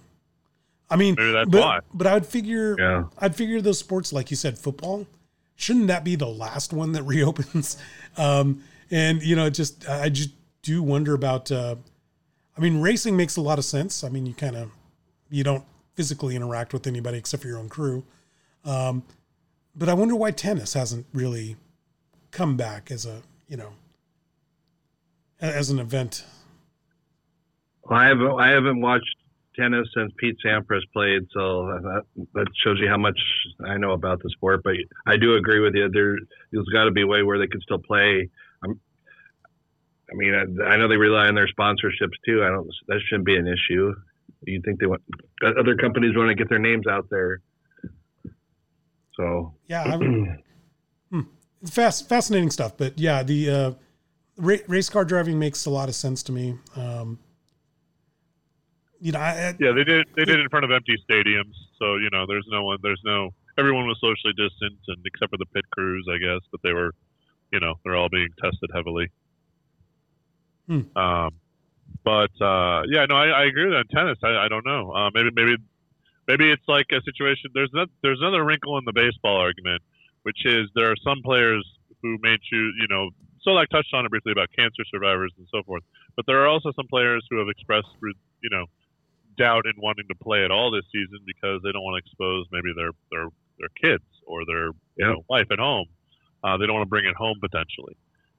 [0.90, 1.80] I mean, Maybe that's but, why.
[1.92, 3.04] but I'd figure, Yeah.
[3.18, 5.06] I'd figure those sports, like you said, football,
[5.54, 7.76] shouldn't that be the last one that reopens?
[8.16, 10.30] Um, and you know, just, I just
[10.62, 11.76] do wonder about, uh,
[12.58, 14.02] I mean, racing makes a lot of sense.
[14.02, 14.72] I mean, you kind of,
[15.30, 18.04] you don't physically interact with anybody except for your own crew.
[18.64, 19.04] Um,
[19.76, 21.56] but I wonder why tennis hasn't really
[22.32, 23.70] come back as a, you know,
[25.40, 26.24] as an event.
[27.84, 29.16] Well, I haven't I haven't watched
[29.56, 32.02] tennis since Pete Sampras played, so that
[32.34, 33.18] that shows you how much
[33.64, 34.62] I know about the sport.
[34.64, 34.74] But
[35.06, 35.88] I do agree with you.
[35.90, 36.16] There,
[36.50, 38.28] there's got to be a way where they can still play.
[40.10, 42.42] I'm, mean, I, I know they rely on their sponsorships too.
[42.44, 42.68] I don't.
[42.88, 43.94] That shouldn't be an issue.
[44.46, 45.02] You think they want
[45.42, 47.40] other companies want to get their names out there?
[49.16, 49.96] So Yeah, I
[51.10, 51.20] hmm.
[51.60, 52.76] It's fast, fascinating stuff.
[52.76, 53.72] But yeah, the uh,
[54.36, 56.56] ra- race car driving makes a lot of sense to me.
[56.76, 57.18] Um,
[59.00, 60.06] you know, I, I, Yeah, they did.
[60.16, 62.78] They did it in front of empty stadiums, so you know, there's no one.
[62.82, 63.30] There's no.
[63.58, 66.40] Everyone was socially distant, and except for the pit crews, I guess.
[66.50, 66.92] But they were,
[67.52, 69.08] you know, they're all being tested heavily.
[70.68, 70.96] Hmm.
[70.96, 71.30] Um,
[72.04, 73.90] but uh, yeah, no, I, I agree with that.
[73.90, 74.92] Tennis, I, I don't know.
[74.92, 75.56] Uh, maybe, maybe,
[76.28, 77.50] maybe it's like a situation.
[77.54, 79.82] There's not, there's another wrinkle in the baseball argument,
[80.22, 81.66] which is there are some players
[82.02, 82.74] who may choose.
[82.78, 83.10] You know,
[83.46, 85.82] Solack touched on it briefly about cancer survivors and so forth.
[86.16, 88.66] But there are also some players who have expressed, you know,
[89.38, 92.46] doubt in wanting to play at all this season because they don't want to expose
[92.52, 94.66] maybe their their their kids or their
[94.96, 95.86] you know, wife at home.
[96.44, 97.96] Uh, they don't want to bring it home potentially.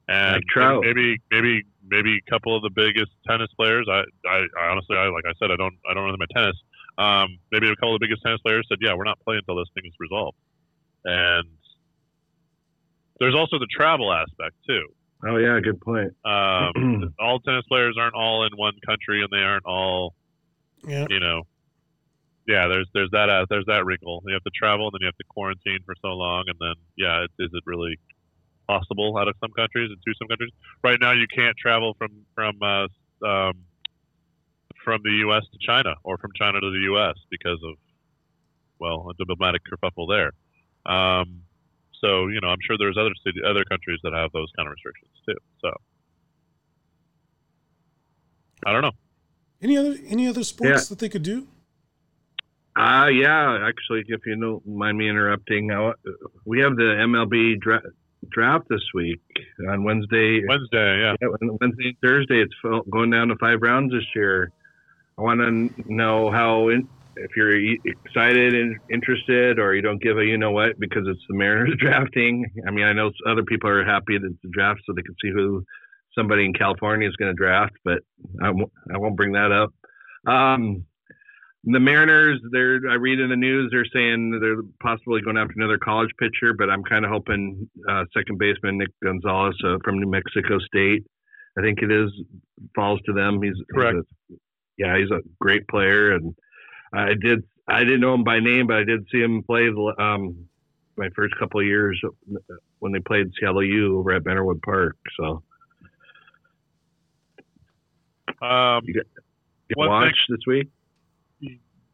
[0.10, 0.84] And Like Trout.
[0.84, 3.88] maybe maybe maybe a couple of the biggest tennis players.
[3.90, 6.30] I, I, I honestly, I like I said, I don't I don't know them at
[6.36, 6.58] tennis.
[6.98, 9.56] Um, maybe a couple of the biggest tennis players said, yeah, we're not playing until
[9.62, 10.38] this thing is resolved.
[11.06, 11.48] And
[13.20, 14.88] there's also the travel aspect too.
[15.28, 16.14] oh yeah, good point.
[16.26, 20.16] Um, all tennis players aren't all in one country, and they aren't all
[20.88, 21.44] yeah, you know,
[22.48, 24.24] yeah, there's there's that uh, there's that wrinkle.
[24.26, 26.76] You have to travel, and then you have to quarantine for so long, and then
[26.98, 28.00] yeah, it, is it really
[28.70, 30.52] possible out of some countries and to some countries?
[30.84, 32.88] Right now, you can't travel from from uh,
[33.26, 33.54] um,
[34.86, 35.44] from the U.S.
[35.52, 37.16] to China or from China to the U.S.
[37.32, 37.76] because of
[38.80, 40.32] well, a diplomatic kerfuffle there.
[40.86, 41.42] Um,
[42.00, 44.74] so you know, I'm sure there's other city, other countries that have those kind of
[44.74, 45.40] restrictions too.
[45.62, 45.72] So
[48.66, 48.98] I don't know.
[49.62, 51.48] any other any other sports that they could do?
[52.76, 55.92] Uh, yeah, actually, if you don't mind me interrupting, uh,
[56.46, 57.82] we have the MLB dra-
[58.32, 59.22] draft this week
[59.70, 60.42] on Wednesday.
[60.48, 61.16] Wednesday, yeah.
[61.22, 61.28] Yeah,
[61.62, 62.42] Wednesday and Thursday.
[62.42, 64.52] It's going down to five rounds this year.
[65.18, 67.56] I want to know how, in, if you're
[67.86, 71.76] excited and interested, or you don't give a you know what because it's the Mariners
[71.80, 72.46] drafting.
[72.68, 75.16] I mean, I know other people are happy that it's a draft so they can
[75.22, 75.64] see who
[76.18, 78.00] somebody in California is going to draft, but
[78.42, 79.74] I won't, won't bring that up.
[80.32, 80.86] Um,
[81.66, 85.78] the Mariners, they're I read in the news they're saying they're possibly going after another
[85.78, 90.10] college pitcher, but I'm kind of hoping uh, second baseman Nick Gonzalez uh, from New
[90.10, 91.06] Mexico State.
[91.58, 92.10] I think it is
[92.76, 93.42] falls to them.
[93.42, 93.98] He's Correct.
[93.98, 94.40] he's a-
[94.78, 96.34] yeah, he's a great player, and
[96.94, 99.94] I did I didn't know him by name, but I did see him play the,
[100.02, 100.46] um,
[100.98, 102.00] my first couple of years
[102.80, 104.96] when they played Seattle U over at Bannerwood Park.
[105.18, 105.44] So
[108.42, 109.02] Um, you
[109.76, 110.70] One watch this week.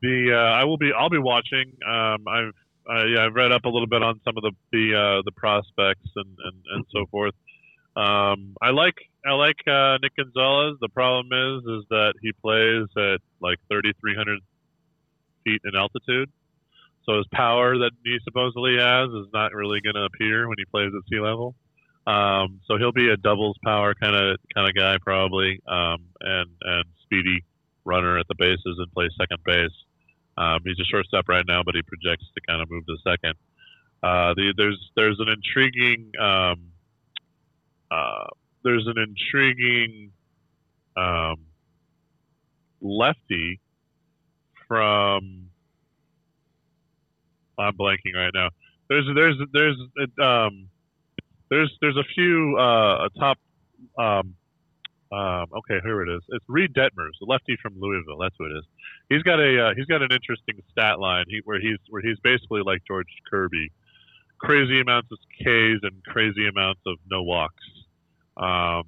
[0.05, 1.73] The uh, I will be I'll be watching.
[1.87, 2.53] Um, I've
[2.89, 5.31] uh, yeah I've read up a little bit on some of the the uh, the
[5.31, 7.33] prospects and, and, and so forth.
[7.95, 8.95] Um, I like
[9.25, 10.77] I like uh, Nick Gonzalez.
[10.81, 14.39] The problem is is that he plays at like 3,300
[15.43, 16.29] feet in altitude,
[17.05, 20.65] so his power that he supposedly has is not really going to appear when he
[20.65, 21.55] plays at sea level.
[22.05, 26.49] Um, so he'll be a doubles power kind of kind of guy probably, um, and
[26.61, 27.43] and speedy
[27.85, 29.73] runner at the bases and plays second base.
[30.37, 33.35] Um, he's a shortstop right now, but he projects to kind of move to second.
[34.03, 36.71] Uh, the, there's there's an intriguing um,
[37.89, 38.27] uh,
[38.63, 40.11] there's an intriguing
[40.97, 41.37] um,
[42.81, 43.59] lefty
[44.67, 45.49] from
[47.57, 48.49] I'm blanking right now.
[48.89, 49.77] There's there's there's
[50.21, 50.67] um,
[51.49, 53.37] there's there's a few uh, top
[53.97, 54.35] um,
[55.15, 56.21] um, okay, here it is.
[56.29, 58.17] It's Reid Detmers, the lefty from Louisville.
[58.17, 58.65] That's what it is.
[59.09, 62.19] He's got a uh, he's got an interesting stat line he, where he's where he's
[62.19, 63.71] basically like George Kirby,
[64.39, 67.63] crazy amounts of Ks and crazy amounts of no walks.
[68.35, 68.83] Um,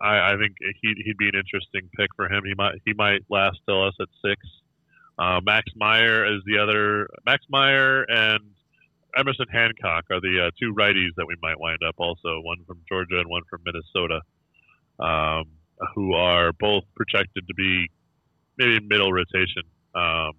[0.00, 2.44] I, I think he'd, he'd be an interesting pick for him.
[2.46, 4.40] He might he might last till us at six.
[5.18, 7.08] Uh, Max Meyer is the other.
[7.26, 8.40] Max Meyer and
[9.18, 11.96] Emerson Hancock are the uh, two righties that we might wind up.
[11.98, 14.20] Also, one from Georgia and one from Minnesota,
[15.00, 15.57] um,
[15.94, 17.90] who are both projected to be
[18.56, 19.62] maybe middle rotation
[19.94, 20.32] um,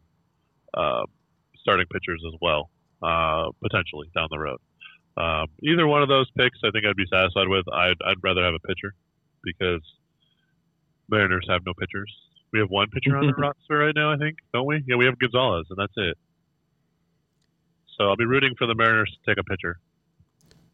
[0.74, 1.04] uh,
[1.62, 2.70] starting pitchers as well,
[3.02, 4.60] uh, potentially down the road.
[5.18, 7.66] Um, either one of those picks, I think I'd be satisfied with.
[7.72, 8.94] I'd, I'd rather have a pitcher
[9.44, 9.82] because
[11.10, 12.14] Mariners have no pitchers.
[12.54, 14.84] We have one pitcher on the roster right now, I think, don't we?
[14.88, 16.18] Yeah, we have Gonzales, and that's it.
[17.98, 19.78] So I'll be rooting for the Mariners to take a pitcher.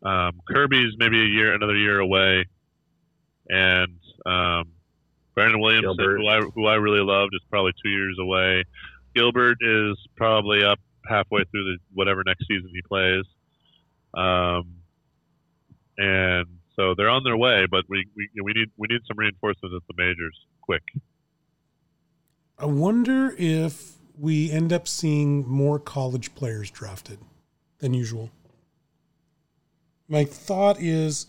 [0.03, 2.45] Um, Kirby's maybe a year, another year away,
[3.49, 4.71] and um,
[5.33, 8.63] Brandon Williamson, who I who I really loved, is probably two years away.
[9.13, 13.23] Gilbert is probably up halfway through the whatever next season he plays.
[14.13, 14.75] Um,
[15.97, 19.75] and so they're on their way, but we, we we need we need some reinforcements
[19.75, 20.83] at the majors quick.
[22.57, 27.19] I wonder if we end up seeing more college players drafted
[27.79, 28.29] than usual.
[30.07, 31.27] My thought is,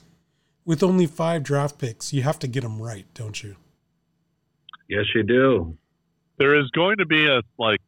[0.66, 3.56] with only five draft picks, you have to get them right, don't you?
[4.88, 5.78] Yes, you do.
[6.38, 7.80] There is going to be a like,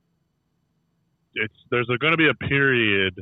[1.35, 3.15] it's there's going to be a period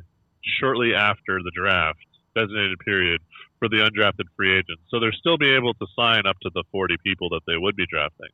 [0.61, 1.99] shortly after the draft,
[2.37, 3.21] designated period
[3.59, 4.83] for the undrafted free agents.
[4.89, 7.75] So they'll still be able to sign up to the 40 people that they would
[7.75, 8.29] be drafting.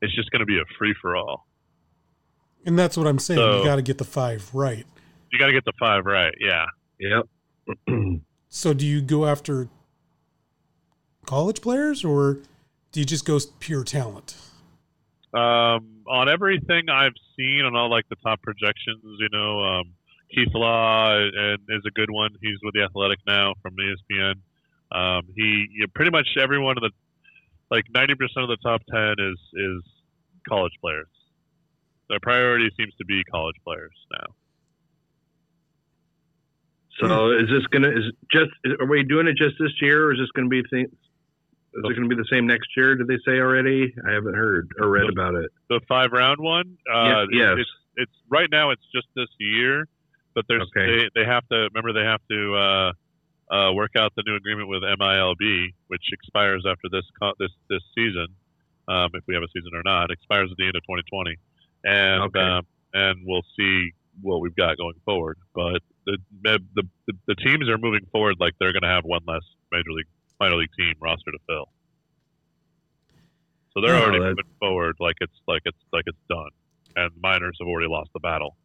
[0.00, 1.46] It's just going to be a free for all.
[2.64, 3.38] And that's what I'm saying.
[3.38, 4.86] So, you got to get the five right.
[5.30, 6.34] You got to get the five right.
[6.40, 6.64] Yeah.
[6.98, 7.26] Yep.
[8.48, 9.68] so do you go after
[11.30, 12.38] college players or
[12.90, 14.34] do you just go pure talent?
[15.32, 19.84] Um, on everything I've seen on all like the top projections, you know, um,
[20.34, 22.30] Keith Law and is a good one.
[22.42, 24.34] He's with the Athletic now from ESPN.
[24.90, 26.90] Um, he you know, pretty much every one of the
[27.70, 29.82] like ninety percent of the top ten is is
[30.48, 31.06] college players.
[32.08, 34.34] Their priority seems to be college players now.
[36.98, 38.50] So is this gonna is just
[38.80, 40.90] are we doing it just this year, or is this gonna be th-
[41.74, 42.96] is it going to be the same next year?
[42.96, 43.94] Did they say already?
[44.06, 45.50] I haven't heard or read the, about it.
[45.68, 46.78] The five round one.
[46.92, 47.54] Uh, yes.
[47.58, 48.70] It's, it's right now.
[48.70, 49.86] It's just this year
[50.34, 51.08] but there's okay.
[51.14, 54.68] they, they have to remember they have to uh, uh, work out the new agreement
[54.68, 57.04] with MILB, which expires after this
[57.38, 58.28] this this season,
[58.88, 60.10] um, if we have a season or not.
[60.10, 61.36] It expires at the end of 2020,
[61.84, 62.40] and okay.
[62.40, 63.92] um, and we'll see
[64.22, 65.38] what we've got going forward.
[65.54, 69.22] But the the, the, the teams are moving forward like they're going to have one
[69.26, 70.06] less major league
[70.40, 71.68] minor league team roster to fill.
[73.74, 76.50] So they're oh, already moving forward like it's like it's like it's done,
[76.96, 78.56] and miners have already lost the battle.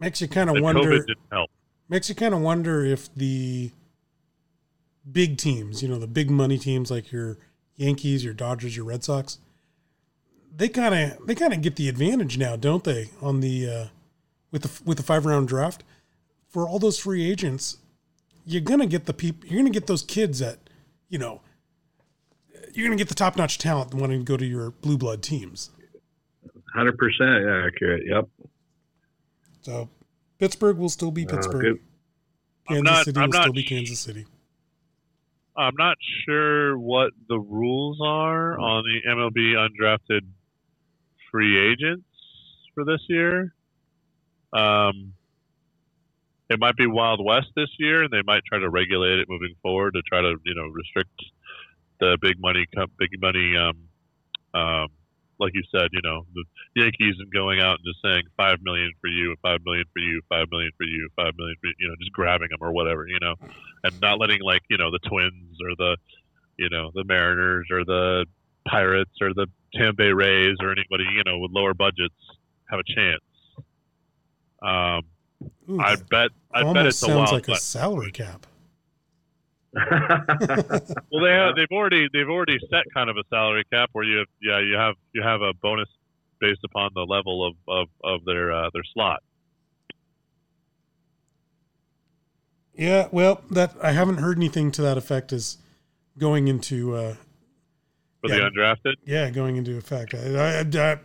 [0.00, 0.82] Makes you kind of wonder.
[0.82, 1.50] COVID didn't help.
[1.88, 3.70] Makes you kind of wonder if the
[5.10, 7.38] big teams, you know, the big money teams like your
[7.76, 9.38] Yankees, your Dodgers, your Red Sox,
[10.54, 13.10] they kind of they kind of get the advantage now, don't they?
[13.22, 13.86] On the uh,
[14.50, 15.84] with the with the five round draft
[16.48, 17.78] for all those free agents,
[18.44, 19.48] you're gonna get the people.
[19.48, 20.58] You're gonna get those kids that
[21.14, 21.40] you know.
[22.72, 25.70] You're gonna get the top notch talent wanting to go to your blue blood teams.
[26.74, 28.02] Hundred percent accurate.
[28.04, 28.28] Yep.
[29.62, 29.88] So
[30.40, 31.78] Pittsburgh will still be uh, Pittsburgh.
[32.68, 34.26] Uh, Kansas not, City will still be Kansas City.
[35.56, 40.22] I'm not sure what the rules are on the MLB undrafted
[41.30, 42.04] free agents
[42.74, 43.54] for this year.
[44.52, 45.13] Um,
[46.50, 49.54] it might be Wild West this year, and they might try to regulate it moving
[49.62, 51.10] forward to try to you know restrict
[52.00, 52.66] the big money
[52.98, 53.88] big money um,
[54.54, 54.88] um,
[55.40, 56.44] like you said, you know, the
[56.76, 60.22] Yankees and going out and just saying five million for you, five million for you,
[60.28, 63.06] five million for you, five million for you, you know, just grabbing them or whatever,
[63.06, 63.34] you know,
[63.82, 65.96] and not letting like you know the Twins or the,
[66.58, 68.26] you know, the Mariners or the
[68.68, 72.14] Pirates or the Tampa Bay Rays or anybody you know with lower budgets
[72.70, 73.22] have a chance.
[74.62, 75.02] Um,
[75.70, 78.46] Ooh, I bet I bet it's a sounds wild like a salary cap.
[79.90, 84.18] well, they have, they've already they've already set kind of a salary cap where you
[84.18, 85.88] have, yeah you have you have a bonus
[86.40, 89.22] based upon the level of of, of their uh, their slot.
[92.76, 95.58] Yeah, well, that I haven't heard anything to that effect is
[96.18, 97.14] going into uh,
[98.20, 98.94] for yeah, the undrafted.
[99.04, 100.14] Yeah, going into effect.
[100.14, 100.98] I I,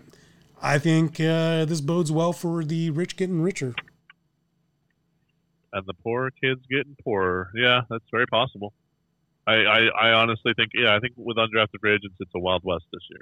[0.62, 3.74] I think uh, this bodes well for the rich getting richer
[5.74, 7.52] and the poor kids getting poorer.
[7.56, 8.74] Yeah, that's very possible.
[9.48, 12.64] I, I, I honestly think, yeah, I think with undrafted free agents, it's a wild
[12.64, 13.22] west this year.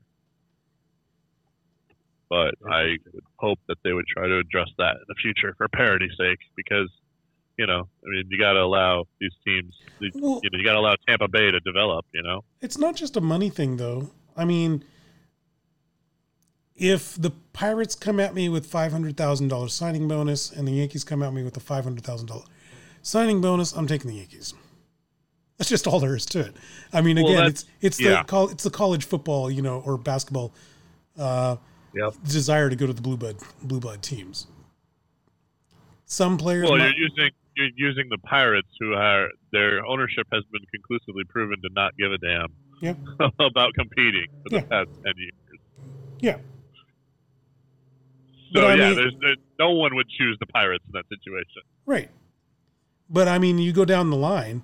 [2.30, 5.68] But I would hope that they would try to address that in the future for
[5.70, 6.89] parity's sake, because
[7.58, 9.74] you know, I mean, you got to allow these teams.
[10.00, 12.06] You Well- know, you got to allow Tampa Bay to develop.
[12.14, 12.43] You know.
[12.62, 14.12] It's not just a money thing, though.
[14.36, 14.84] I mean,
[16.78, 20.72] if the Pirates come at me with five hundred thousand dollars signing bonus, and the
[20.74, 22.44] Yankees come at me with a five hundred thousand dollar
[23.02, 24.54] signing bonus, I'm taking the Yankees.
[25.58, 26.56] That's just all there is to it.
[26.94, 27.52] I mean, again, that's-
[27.82, 28.22] it's it's yeah.
[28.22, 30.54] the col- it's the college football, you know, or basketball
[31.18, 31.58] uh,
[31.96, 32.14] Yep.
[32.28, 34.46] desire to go to the blue blood blue blood teams.
[36.06, 40.44] Some players, Well, might- you're using you're using the Pirates, who are their ownership has
[40.52, 42.94] been conclusively proven to not give a damn Yeah.
[43.40, 44.62] about competing for the Yeah.
[44.62, 45.60] past ten years.
[46.20, 46.38] yeah,
[48.58, 51.05] So But I yeah, mean- there's, there's no one would choose the Pirates in that
[51.10, 51.62] situation.
[51.86, 52.10] Right.
[53.10, 54.64] But I mean, you go down the line,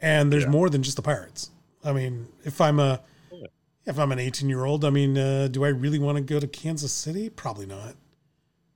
[0.00, 0.50] and there's Yeah.
[0.50, 1.50] more than just the Pirates.
[1.84, 3.46] I mean, if I'm a Yeah.
[3.86, 6.40] if I'm an 18 year old, I mean, uh, do I really want to go
[6.40, 7.28] to Kansas City?
[7.30, 7.94] Probably not.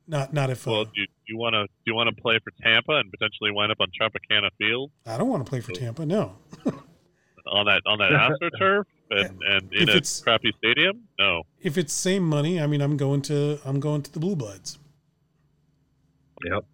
[0.06, 2.22] Not not if uh, Well, do you, do you want to do you want to
[2.22, 5.60] play for Tampa and potentially wind up on Tropicana Field I don't want to play
[5.60, 6.04] for Tampa.
[6.06, 6.36] No.
[7.46, 8.10] on that on that
[8.60, 11.02] AstroTurf and, and in If a it's- crappy stadium?
[11.18, 11.42] No.
[11.60, 14.78] If it's same money, I mean, I'm going to I'm going to the Blue Bloods.
[16.44, 16.64] Yep.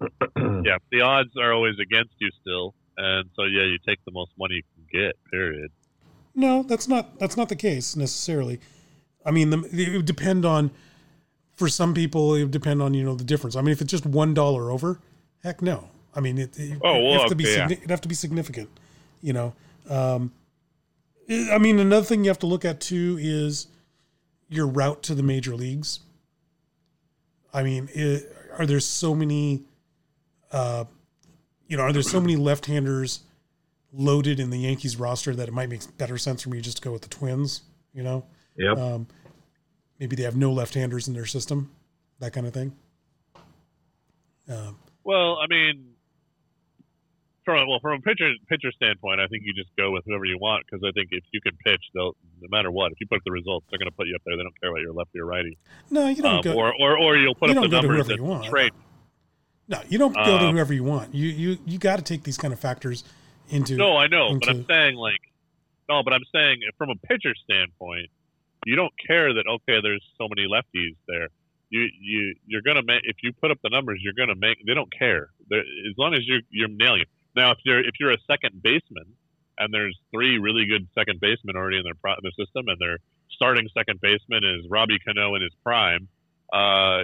[0.64, 4.30] Yeah, the odds are always against you still, and so yeah, you take the most
[4.38, 5.16] money you can get.
[5.30, 5.70] Period.
[6.34, 8.60] No, that's not that's not the case necessarily.
[9.26, 10.70] I mean, the, it would depend on.
[11.56, 13.54] For some people, it would depend on you know the difference.
[13.56, 15.00] I mean, if it's just one dollar over,
[15.42, 15.88] heck no.
[16.14, 17.68] I mean, it, it, Oh, it well, have to be yeah.
[17.70, 18.68] it'd have to be significant.
[19.22, 19.54] You know,
[19.88, 20.32] um,
[21.28, 23.68] I I mean, another thing you have to look at too is
[24.48, 26.00] your route to the major leagues.
[27.52, 29.62] I mean, it, are there so many,
[30.52, 30.84] uh,
[31.68, 33.20] you know, are there so many left-handers
[33.92, 36.82] loaded in the Yankees roster that it might make better sense for me just to
[36.82, 37.62] go with the Twins?
[37.92, 38.26] You know,
[38.56, 38.76] Yep.
[38.78, 39.06] um,
[40.00, 41.70] maybe they have no left-handers in their system,
[42.18, 42.74] that kind of thing.
[44.48, 45.93] Um, Well, I mean,
[47.44, 50.24] from a, well from a pitcher pitcher standpoint, I think you just go with whoever
[50.24, 52.92] you want because I think if you can pitch, they'll no matter what.
[52.92, 54.36] If you put up the results, they're going to put you up there.
[54.36, 55.56] They don't care whether you're lefty or righty.
[55.90, 56.52] no, you don't Um, go.
[56.54, 58.44] or, or or you'll put you up the to numbers whoever you and want.
[58.46, 58.72] trade.
[59.68, 61.14] no, you don't go to um, whoever you want.
[61.14, 63.04] You you you got to take these kind of factors
[63.48, 63.76] into.
[63.76, 65.20] No, I know, but I'm saying like
[65.88, 68.08] no, but I'm saying from a pitcher standpoint,
[68.66, 71.28] you don't care that okay, there's so many lefties there.
[71.70, 74.58] You you you're gonna make if you put up the numbers, you're gonna make.
[74.66, 77.08] They don't care They're, as long as you're you're nailing it.
[77.36, 79.06] Now, if you're if you're a second baseman
[79.58, 82.98] and there's three really good second basemen already in their pro, their system, and their
[83.30, 86.08] starting second baseman is Robbie Cano in his prime,
[86.52, 87.02] uh,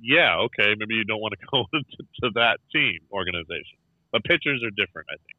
[0.00, 3.78] yeah, okay, maybe you don't want to go to, to that team organization.
[4.10, 5.36] But pitchers are different, I think.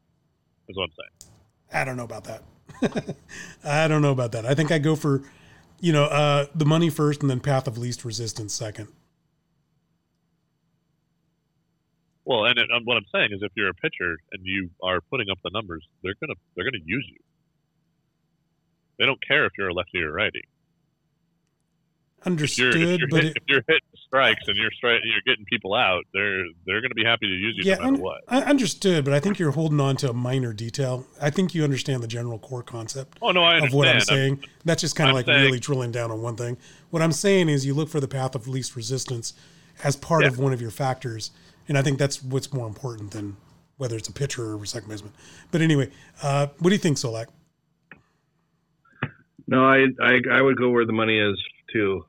[0.70, 1.34] Is what I'm saying.
[1.74, 3.16] I don't know about that.
[3.64, 4.46] I don't know about that.
[4.46, 5.22] I think I go for,
[5.82, 8.88] you know, uh, the money first and then path of least resistance second.
[12.26, 15.02] Well, and it, um, what I'm saying is, if you're a pitcher and you are
[15.12, 17.20] putting up the numbers, they're gonna they're gonna use you.
[18.98, 20.44] They don't care if you're a lefty or righty.
[22.26, 25.00] If you're, Understood, if you're, but hit, it, if you're hitting strikes and you're stri-
[25.04, 27.94] you're getting people out, they're they're gonna be happy to use you yeah, no matter
[27.96, 28.22] un- what.
[28.30, 31.06] I understood, but I think you're holding on to a minor detail.
[31.22, 33.18] I think you understand the general core concept.
[33.22, 33.74] Oh no, I understand.
[33.74, 34.44] of what I'm I'm- saying.
[34.64, 36.56] That's just kind of like saying- really drilling down on one thing.
[36.92, 39.34] What I'm saying is you look for the path of least resistance
[39.84, 40.30] as part Yeah.
[40.30, 41.32] of one of your factors,
[41.68, 43.38] and I think that's what's more important than
[43.78, 45.14] whether it's a pitcher or a second baseman.
[45.52, 45.90] But anyway,
[46.22, 47.28] uh, what do you think, Solack?
[49.48, 51.38] No, I, I I would go where the money is
[51.72, 52.06] too.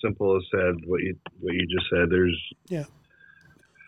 [0.00, 0.74] Simple as said.
[0.86, 2.08] What you what you just said.
[2.10, 2.84] There's yeah.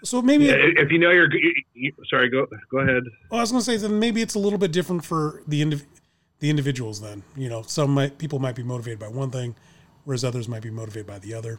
[0.02, 1.32] So maybe yeah, if you know you're.
[1.32, 3.02] You, you, sorry, go go ahead.
[3.30, 5.62] Well, I was going to say then maybe it's a little bit different for the
[5.62, 5.86] indiv-
[6.40, 7.00] the individuals.
[7.00, 9.54] Then you know, some might, people might be motivated by one thing,
[10.04, 11.58] whereas others might be motivated by the other.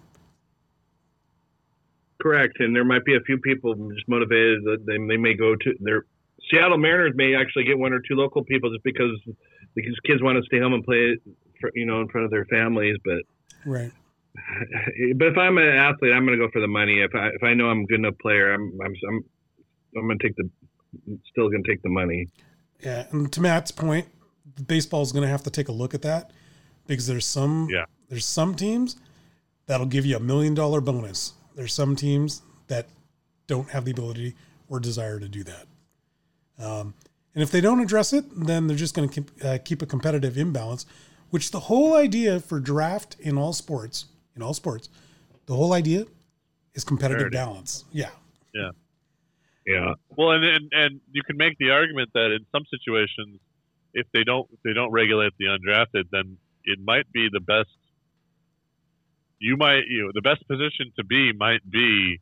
[2.21, 5.55] Correct, and there might be a few people just motivated that they, they may go
[5.55, 6.05] to their
[6.49, 9.11] Seattle Mariners may actually get one or two local people just because
[9.75, 11.17] because kids want to stay home and play,
[11.59, 12.97] for, you know, in front of their families.
[13.03, 13.21] But
[13.65, 13.91] Right.
[15.15, 17.01] but if I'm an athlete, I'm going to go for the money.
[17.01, 19.25] If I if I know I'm a good enough player, I'm I'm I'm,
[19.97, 20.49] I'm going to take the
[21.31, 22.27] still going to take the money.
[22.79, 24.07] Yeah, and to Matt's point,
[24.67, 26.31] baseball is going to have to take a look at that
[26.87, 27.85] because there's some Yeah.
[28.09, 28.97] there's some teams
[29.67, 31.33] that'll give you a million dollar bonus.
[31.61, 32.87] There's some teams that
[33.45, 34.33] don't have the ability
[34.67, 35.67] or desire to do that.
[36.57, 36.95] Um,
[37.35, 39.85] and if they don't address it, then they're just going to keep, uh, keep a
[39.85, 40.87] competitive imbalance,
[41.29, 44.05] which the whole idea for draft in all sports,
[44.35, 44.89] in all sports,
[45.45, 46.05] the whole idea
[46.73, 47.37] is competitive Parity.
[47.37, 47.85] balance.
[47.91, 48.09] Yeah.
[48.55, 48.71] Yeah,
[49.67, 49.93] Yeah.
[50.17, 53.39] Well, and, and and you can make the argument that in some situations,
[53.93, 57.69] if they don't if they don't regulate the undrafted, then it might be the best.
[59.41, 62.19] You might you know the best position to be might be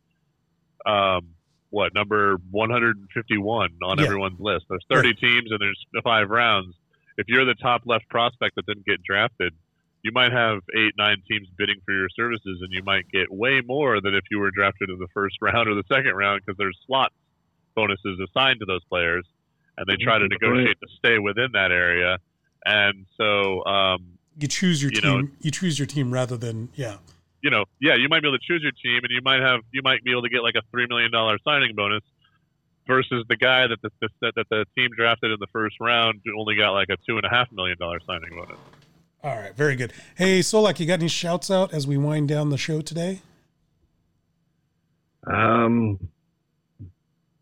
[0.85, 1.35] um,
[1.69, 4.05] what number 151 on Yeah.
[4.05, 4.65] everyone's list.
[4.69, 6.73] There's 30 teams and there's five rounds.
[7.17, 9.53] If you're the top left prospect that didn't get drafted,
[10.01, 13.59] you might have eight, nine teams bidding for your services, and you might get way
[13.59, 16.57] more than if you were drafted in the first round or the second round because
[16.57, 17.11] there's slot
[17.75, 19.25] bonuses assigned to those players,
[19.77, 20.29] and they try to Mhm.
[20.31, 22.17] negotiate to stay within that area.
[22.65, 25.21] And so, um, You choose your You team.
[25.21, 26.97] know- you choose your team rather than yeah.
[27.41, 29.61] you know, yeah, you might be able to choose your team, and you might have
[29.71, 32.03] you might be able to get like a three million dollar signing bonus
[32.87, 33.89] versus the guy that the,
[34.21, 37.25] that, that the team drafted in the first round only got like a two and
[37.25, 38.57] a half million dollar signing bonus.
[39.23, 39.91] All right, very good.
[40.17, 43.21] Hey, Solack, you got any shouts out as we wind down the show today?
[45.27, 45.99] Um,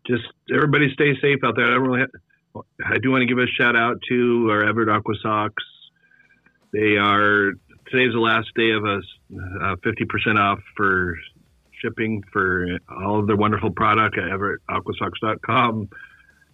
[0.06, 1.66] just everybody stay safe out there.
[1.66, 2.00] I don't really.
[2.00, 2.10] Have,
[2.84, 5.54] I do want to give a shout out to our Everett Aqua Sox.
[6.72, 7.52] They are
[7.90, 9.04] today's the last day of us
[9.62, 11.16] uh, fifty percent off for
[11.80, 15.88] shipping for all of their wonderful product at EverettAquaSox.com.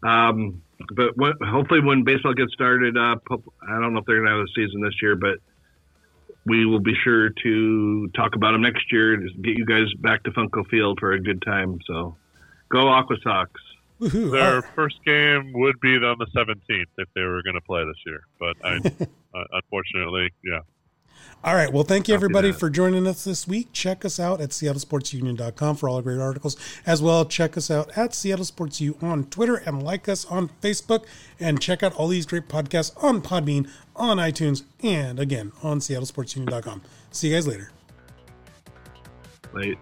[0.02, 0.62] Um,
[0.94, 4.44] but hopefully, when baseball gets started up, I don't know if they're going to have
[4.44, 5.38] a season this year, but
[6.46, 10.22] we will be sure to talk about them next year and get you guys back
[10.24, 11.78] to Funko Field for a good time.
[11.86, 12.16] So
[12.68, 13.50] go Aqua Sox.
[14.00, 14.32] Woohoo!
[14.32, 17.96] Their first game would be on the 17th if they were going to play this
[18.04, 18.76] year, but I,
[19.38, 20.60] uh, unfortunately, yeah.
[21.42, 21.70] All right.
[21.70, 23.68] Well, thank you everybody for joining us this week.
[23.72, 26.56] Check us out at seattlesportsunion.com for all the great articles.
[26.86, 30.50] As well, check us out at Seattle Sports U on Twitter and like us on
[30.62, 31.04] Facebook.
[31.38, 36.82] And check out all these great podcasts on Podbean, on iTunes, and again on seattlesportsunion.com.
[37.10, 37.70] See you guys later.
[39.52, 39.78] Late.